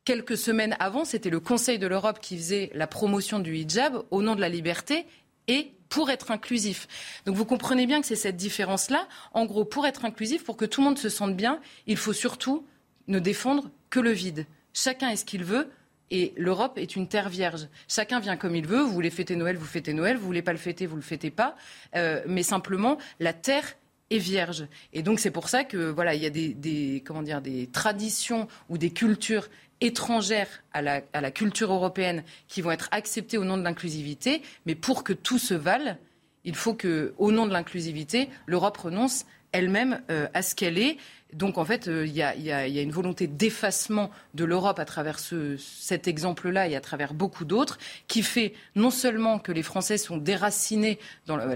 [0.05, 4.21] quelques semaines avant, c'était le Conseil de l'Europe qui faisait la promotion du hijab au
[4.21, 5.05] nom de la liberté
[5.47, 6.87] et pour être inclusif.
[7.25, 9.07] Donc vous comprenez bien que c'est cette différence-là.
[9.33, 12.13] En gros, pour être inclusif, pour que tout le monde se sente bien, il faut
[12.13, 12.65] surtout
[13.07, 14.47] ne défendre que le vide.
[14.73, 15.69] Chacun est ce qu'il veut.
[16.11, 17.67] Et l'Europe est une terre vierge.
[17.87, 18.81] Chacun vient comme il veut.
[18.81, 20.17] Vous voulez fêter Noël, vous fêtez Noël.
[20.17, 21.55] Vous voulez pas le fêter, vous le fêtez pas.
[21.95, 23.75] Euh, mais simplement, la terre
[24.11, 24.67] est vierge.
[24.91, 28.47] Et donc c'est pour ça que voilà, il y a des, comment dire des traditions
[28.69, 29.47] ou des cultures
[29.81, 34.41] étrangères à la, culture européenne qui vont être acceptées au nom de l'inclusivité.
[34.65, 35.97] Mais pour que tout se vale,
[36.45, 40.97] il faut que, au nom de l'inclusivité, l'Europe renonce elle-même euh, à ce qu'elle est.
[41.31, 46.07] Donc en fait, euh, il y, a, une volonté d'effacement de l'Europe à travers cet
[46.07, 50.99] exemple-là et à travers beaucoup d'autres, qui fait non seulement que les Français sont déracinés,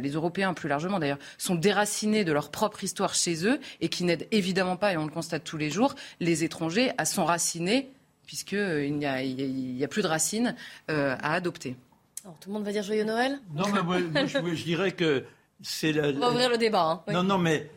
[0.01, 4.03] les Européens plus largement d'ailleurs, sont déracinés de leur propre histoire chez eux et qui
[4.03, 7.91] n'aident évidemment pas, et on le constate tous les jours, les étrangers à s'enraciner
[8.27, 10.55] puisqu'il euh, n'y a, a, plus de racines
[10.87, 11.75] à adopter.
[12.23, 13.39] Alors, tout le monde va dire joyeux Noël?
[13.55, 15.23] Non, mais moi, je, dirais que
[15.61, 17.03] c'est On va ouvrir le débat.
[17.07, 17.13] Hein.
[17.13, 17.71] Non, non, mais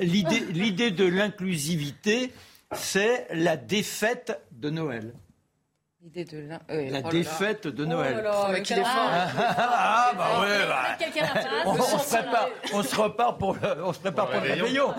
[0.00, 2.32] L'idée de l'inclusivité,
[2.72, 5.12] c'est la défaite de Noël.
[6.04, 8.16] L'idée de la, oh défaite de Noël.
[8.24, 10.96] Oh là ah, bah ouais, bah.
[11.64, 14.92] on, se prépare, on se repart pour le, on se prépare pour le réveillon.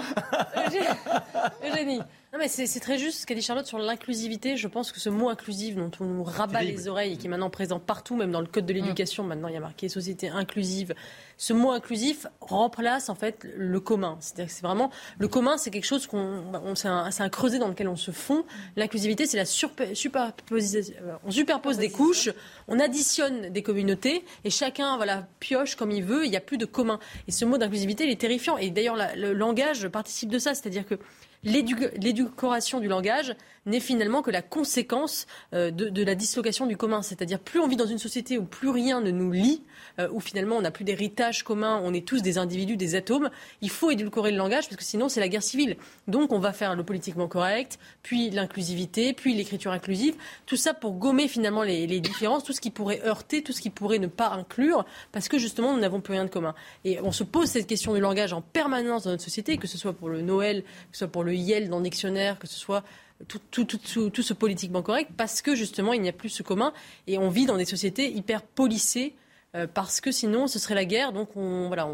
[1.61, 2.01] Eugénie.
[2.33, 4.57] Non, mais c'est très juste ce qu'a dit Charlotte sur l'inclusivité.
[4.57, 7.29] Je pense que ce mot inclusif dont on nous rabat les oreilles et qui est
[7.29, 10.29] maintenant présent partout, même dans le code de l'éducation, maintenant il y a marqué société
[10.29, 10.95] inclusive.
[11.37, 14.17] Ce mot inclusif remplace en fait le commun.
[14.19, 16.41] C'est-à-dire que c'est vraiment le commun, c'est quelque chose qu'on,
[16.73, 18.45] c'est un, un, creuset dans lequel on se fond.
[18.77, 20.91] L'inclusivité, c'est la superposition.
[21.23, 22.31] On superpose des couches,
[22.67, 26.25] on additionne des communautés et chacun voilà pioche comme il veut.
[26.25, 26.97] Il n'y a plus de commun.
[27.27, 28.57] Et ce mot d'inclusivité, il est terrifiant.
[28.57, 30.97] Et d'ailleurs, le langage participe de ça, c'est-à-dire que
[31.43, 33.35] l'éducation du langage
[33.65, 37.01] n'est finalement que la conséquence euh, de, la dislocation du commun.
[37.01, 39.63] C'est-à-dire plus on vit dans une société où plus rien ne nous lie,
[39.99, 43.29] euh, où finalement on n'a plus d'héritage commun, on est tous des individus, des atomes,
[43.61, 45.77] il faut édulcorer le langage parce que sinon c'est la guerre civile.
[46.07, 50.93] Donc on va faire le politiquement correct, puis l'inclusivité, puis l'écriture inclusive, tout ça pour
[50.93, 54.07] gommer finalement les, les, différences, tout ce qui pourrait heurter, tout ce qui pourrait ne
[54.07, 56.53] pas inclure, parce que justement nous n'avons plus rien de commun.
[56.83, 59.77] Et on se pose cette question du langage en permanence dans notre société, que ce
[59.77, 62.57] soit pour le Noël, que ce soit pour le Yel dans le dictionnaire, que ce
[62.57, 62.83] soit
[63.27, 66.43] tout, tout, tout, tout, ce politiquement correct parce que justement il n'y a plus ce
[66.43, 66.73] commun
[67.07, 69.15] et on vit dans des sociétés hyper policées
[69.55, 71.87] euh, parce que sinon ce serait la guerre donc on voilà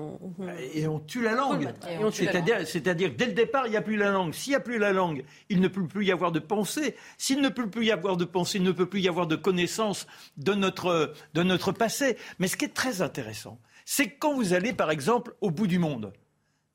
[0.73, 1.73] et on tue la langue.
[2.13, 4.33] c'est-à-dire c'est-à-dire dès le départ il n'y a plus la langue.
[4.33, 6.95] S'il n'y a plus la langue il ne peut plus y avoir de pensée.
[7.17, 9.35] S'il ne peut plus y avoir de pensée il ne peut plus y avoir de
[9.35, 10.07] connaissance
[10.37, 12.17] de notre de notre passé.
[12.39, 15.79] Mais ce qui est très intéressant c'est quand vous allez par exemple au bout du
[15.79, 16.13] monde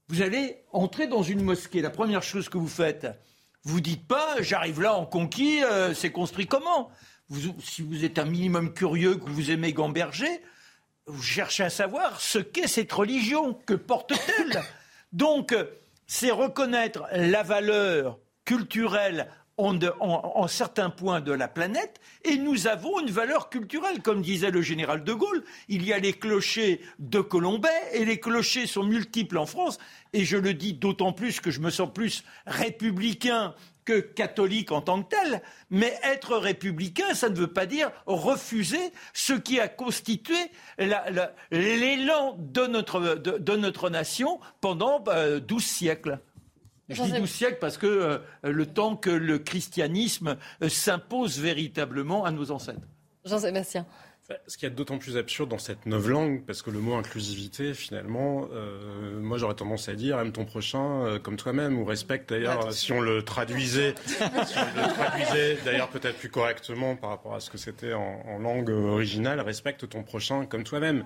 [0.09, 1.81] vous allez entrer dans une mosquée.
[1.81, 3.07] La première chose que vous faites
[3.65, 6.91] vous dites pas, j'arrive là en conquis, euh, c'est construit comment?
[7.61, 10.43] Si vous êtes un minimum curieux, que vous aimez gamberger,
[11.07, 14.63] vous cherchez à savoir ce qu'est cette religion, que porte-t-elle?
[15.13, 15.55] Donc,
[16.07, 23.11] c'est reconnaître la valeur culturelle en, certains points de la planète, et nous avons une
[23.11, 24.03] valeur culturelle.
[24.03, 28.19] Comme disait le général de Gaulle, il y a les clochers de Colombay, et les
[28.19, 29.79] clochers sont multiples en France,
[30.13, 34.81] et je le dis d'autant plus que je me sens plus républicain que catholique en
[34.81, 39.69] tant que tel, mais être républicain, ça ne veut pas dire refuser ce qui a
[39.69, 40.37] constitué
[41.51, 46.19] l'élan de notre, nation pendant bah, douze siècles.
[46.89, 52.25] Je dis 12 siècles parce que euh, le temps que le christianisme euh, s'impose véritablement
[52.25, 52.87] à nos ancêtres.
[53.25, 53.87] Jean-Sébastien.
[54.47, 58.49] Ce qui est d'autant plus absurde dans cette langue, parce que le mot inclusivité, finalement,
[58.55, 62.73] euh, moi j'aurais tendance à dire aime ton prochain euh, comme toi-même, ou respecte d'ailleurs,
[62.73, 67.41] si on le traduisait, si on le traduisait d'ailleurs peut-être plus correctement par rapport à
[67.41, 71.05] ce que c'était en, en, langue originale, respecte ton prochain comme toi-même.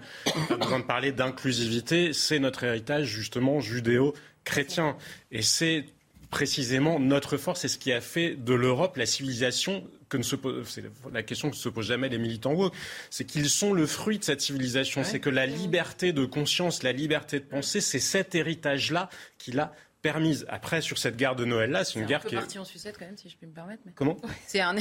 [0.49, 4.97] Pas besoin de parler d'inclusivité, c'est notre héritage justement judéo-chrétien.
[5.33, 5.87] Et c'est
[6.31, 10.37] précisément notre force et ce qui a fait de l'Europe la civilisation que ne se
[10.37, 12.75] pose, c'est la question que se posent jamais les militants woke,
[13.11, 15.05] c'est qu'ils sont le fruit de cette civilisation.
[15.05, 19.73] C'est que la liberté de conscience, la liberté de penser, c'est cet héritage-là qui l'a
[20.03, 20.47] permise.
[20.49, 22.39] Après, sur cette guerre de Noël-là, c'est une guerre qui est.
[22.39, 23.83] partie en sucette quand même, si je puis me permettre.
[23.95, 24.17] Comment?
[24.47, 24.77] C'est un,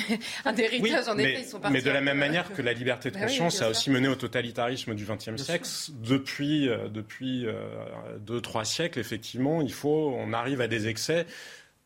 [0.46, 1.74] un héritage, en effet, ils sont partis.
[1.74, 4.16] Mais de la même manière que la liberté de bah conscience a aussi mené au
[4.16, 5.68] totalitarisme du XXe siècle,
[6.04, 7.54] depuis, euh, depuis euh,
[8.20, 11.26] deux, trois siècles, effectivement, il faut, on arrive à des excès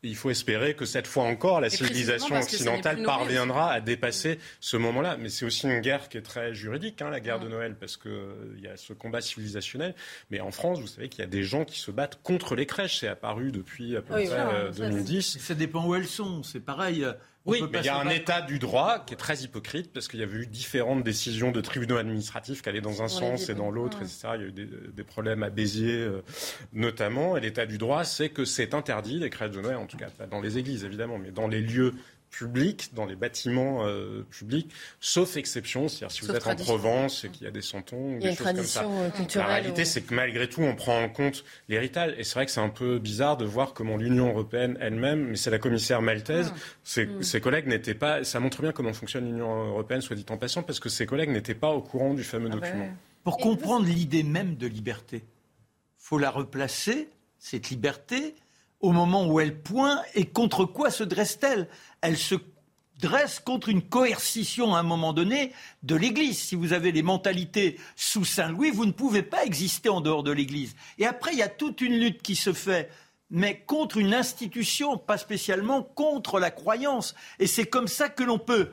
[0.03, 5.17] il faut espérer que cette fois encore, la civilisation occidentale parviendra à dépasser ce moment-là.
[5.17, 7.97] Mais c'est aussi une guerre qui est très juridique, hein, la guerre de Noël, parce
[7.97, 9.93] qu'il euh, y a ce combat civilisationnel.
[10.31, 12.65] Mais en France, vous savez qu'il y a des gens qui se battent contre les
[12.65, 12.99] crèches.
[12.99, 15.35] C'est apparu depuis à peu près 2010.
[15.35, 16.41] Euh, ça dépend où elles sont.
[16.43, 17.05] C'est pareil.
[17.45, 20.19] Oui, mais il y a un état du droit qui est très hypocrite parce qu'il
[20.19, 23.71] y avait eu différentes décisions de tribunaux administratifs qui allaient dans un sens et dans
[23.71, 24.29] l'autre, etc.
[24.35, 26.21] Il y a eu des, problèmes à Béziers euh,
[26.73, 27.35] notamment.
[27.37, 30.09] Et l'état du droit, c'est que c'est interdit, les crèches de Noël, en tout cas
[30.09, 31.95] pas dans les églises évidemment, mais dans les lieux
[32.31, 37.29] publics, dans les bâtiments euh, publics, sauf exception, c'est-à-dire si vous êtes en Provence et
[37.29, 38.85] qu'il y a des santons ou des choses comme ça.
[38.85, 42.13] Euh, la réalité, c'est que malgré tout, on prend en compte l'héritage.
[42.17, 45.35] Et c'est vrai que c'est un peu bizarre de voir comment l'Union européenne elle-même, mais
[45.35, 47.01] c'est la commissaire maltaise, ah.
[47.01, 47.21] mm.
[47.21, 48.23] ses, collègues n'étaient pas.
[48.23, 51.29] Ça montre bien comment fonctionne l'Union européenne, soit dit en passant, parce que ses collègues
[51.29, 52.89] n'étaient pas au courant du fameux ah bah document.
[53.23, 55.23] Pour comprendre l'idée même de liberté,
[55.97, 58.35] faut la replacer cette liberté
[58.81, 61.67] au moment où elle pointe et contre quoi se dresse-t-elle?
[62.01, 62.35] Elle se
[62.99, 65.53] dresse contre une coercition à un moment donné
[65.83, 66.39] de l'Église.
[66.39, 70.31] Si vous avez les mentalités sous Saint-Louis, vous ne pouvez pas exister en dehors de
[70.31, 70.75] l'Église.
[70.97, 72.89] Et après, il y a toute une lutte qui se fait
[73.33, 77.15] mais contre une institution, pas spécialement contre la croyance.
[77.39, 78.71] Et c'est comme ça que l'on peut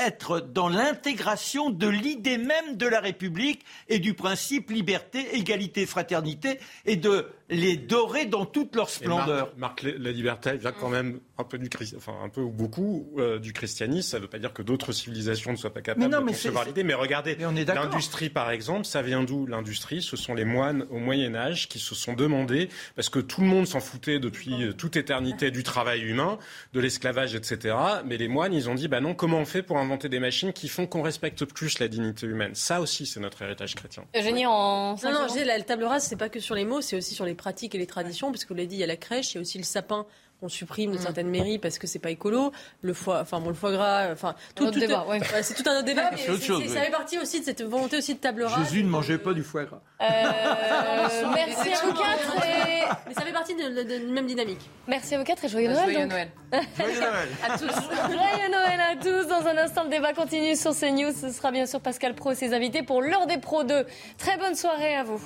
[0.00, 6.58] être dans l'intégration de l'idée même de la République et du principe liberté, égalité, fraternité
[6.86, 9.52] et de les dorer dans toute leur splendeur.
[9.56, 13.52] Marc, la liberté quand même un peu du enfin un peu ou beaucoup euh, du
[13.52, 14.10] christianisme.
[14.10, 16.84] Ça ne veut pas dire que d'autres civilisations ne soient pas capables de concevoir l'idée.
[16.84, 21.34] Mais regardez, l'industrie par exemple, ça vient d'où L'industrie, ce sont les moines au Moyen
[21.34, 24.96] Âge qui se sont demandé, parce que tout le monde s'en foutait depuis euh, toute
[24.96, 26.38] éternité du travail humain,
[26.72, 27.76] de l'esclavage, etc.
[28.04, 30.52] Mais les moines, ils ont dit, bah non, comment on fait pour inventer des machines
[30.52, 32.54] qui font qu'on respecte plus la dignité humaine?
[32.54, 34.04] Ça aussi, c'est notre héritage chrétien.
[34.16, 37.14] Eugénie, en non, non, la table rase, c'est pas que sur les mots, c'est aussi
[37.14, 38.96] sur les pratiques et les traditions, parce que vous l'avez dit, il y a la
[38.96, 40.06] crèche, il y a aussi le sapin
[40.40, 41.02] qu'on supprime de mm.
[41.02, 44.34] certaines mairies parce que c'est pas écolo, le foie, enfin bon, le foie gras, enfin
[44.54, 45.20] tout, tout débat, ouais.
[45.42, 48.20] c'est tout un autre débat, mais ça fait partie aussi de cette volonté aussi de
[48.20, 48.64] table rase.
[48.64, 49.80] Jésus ne mangeait pas du foie gras.
[50.00, 50.04] Euh,
[51.34, 52.46] merci à vous quatre.
[52.46, 52.84] Et...
[53.06, 54.70] Mais ça fait partie de, la même dynamique.
[54.86, 55.90] Merci à vous quatre et joyeux Noël.
[55.92, 56.30] Joyeux Noël.
[56.76, 57.66] joyeux Noël à tous.
[57.66, 59.28] joyeux Noël à tous.
[59.28, 61.12] Dans un instant, le débat continue sur CNews.
[61.12, 63.86] Ce sera bien sûr Pascal Pro et ses invités pour l'heure des Pro 2.
[64.18, 65.20] Très bonne soirée à vous.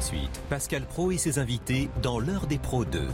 [0.00, 3.06] Tout de suite, Pascal Pro et ses invités dans l'heure des Pro 2.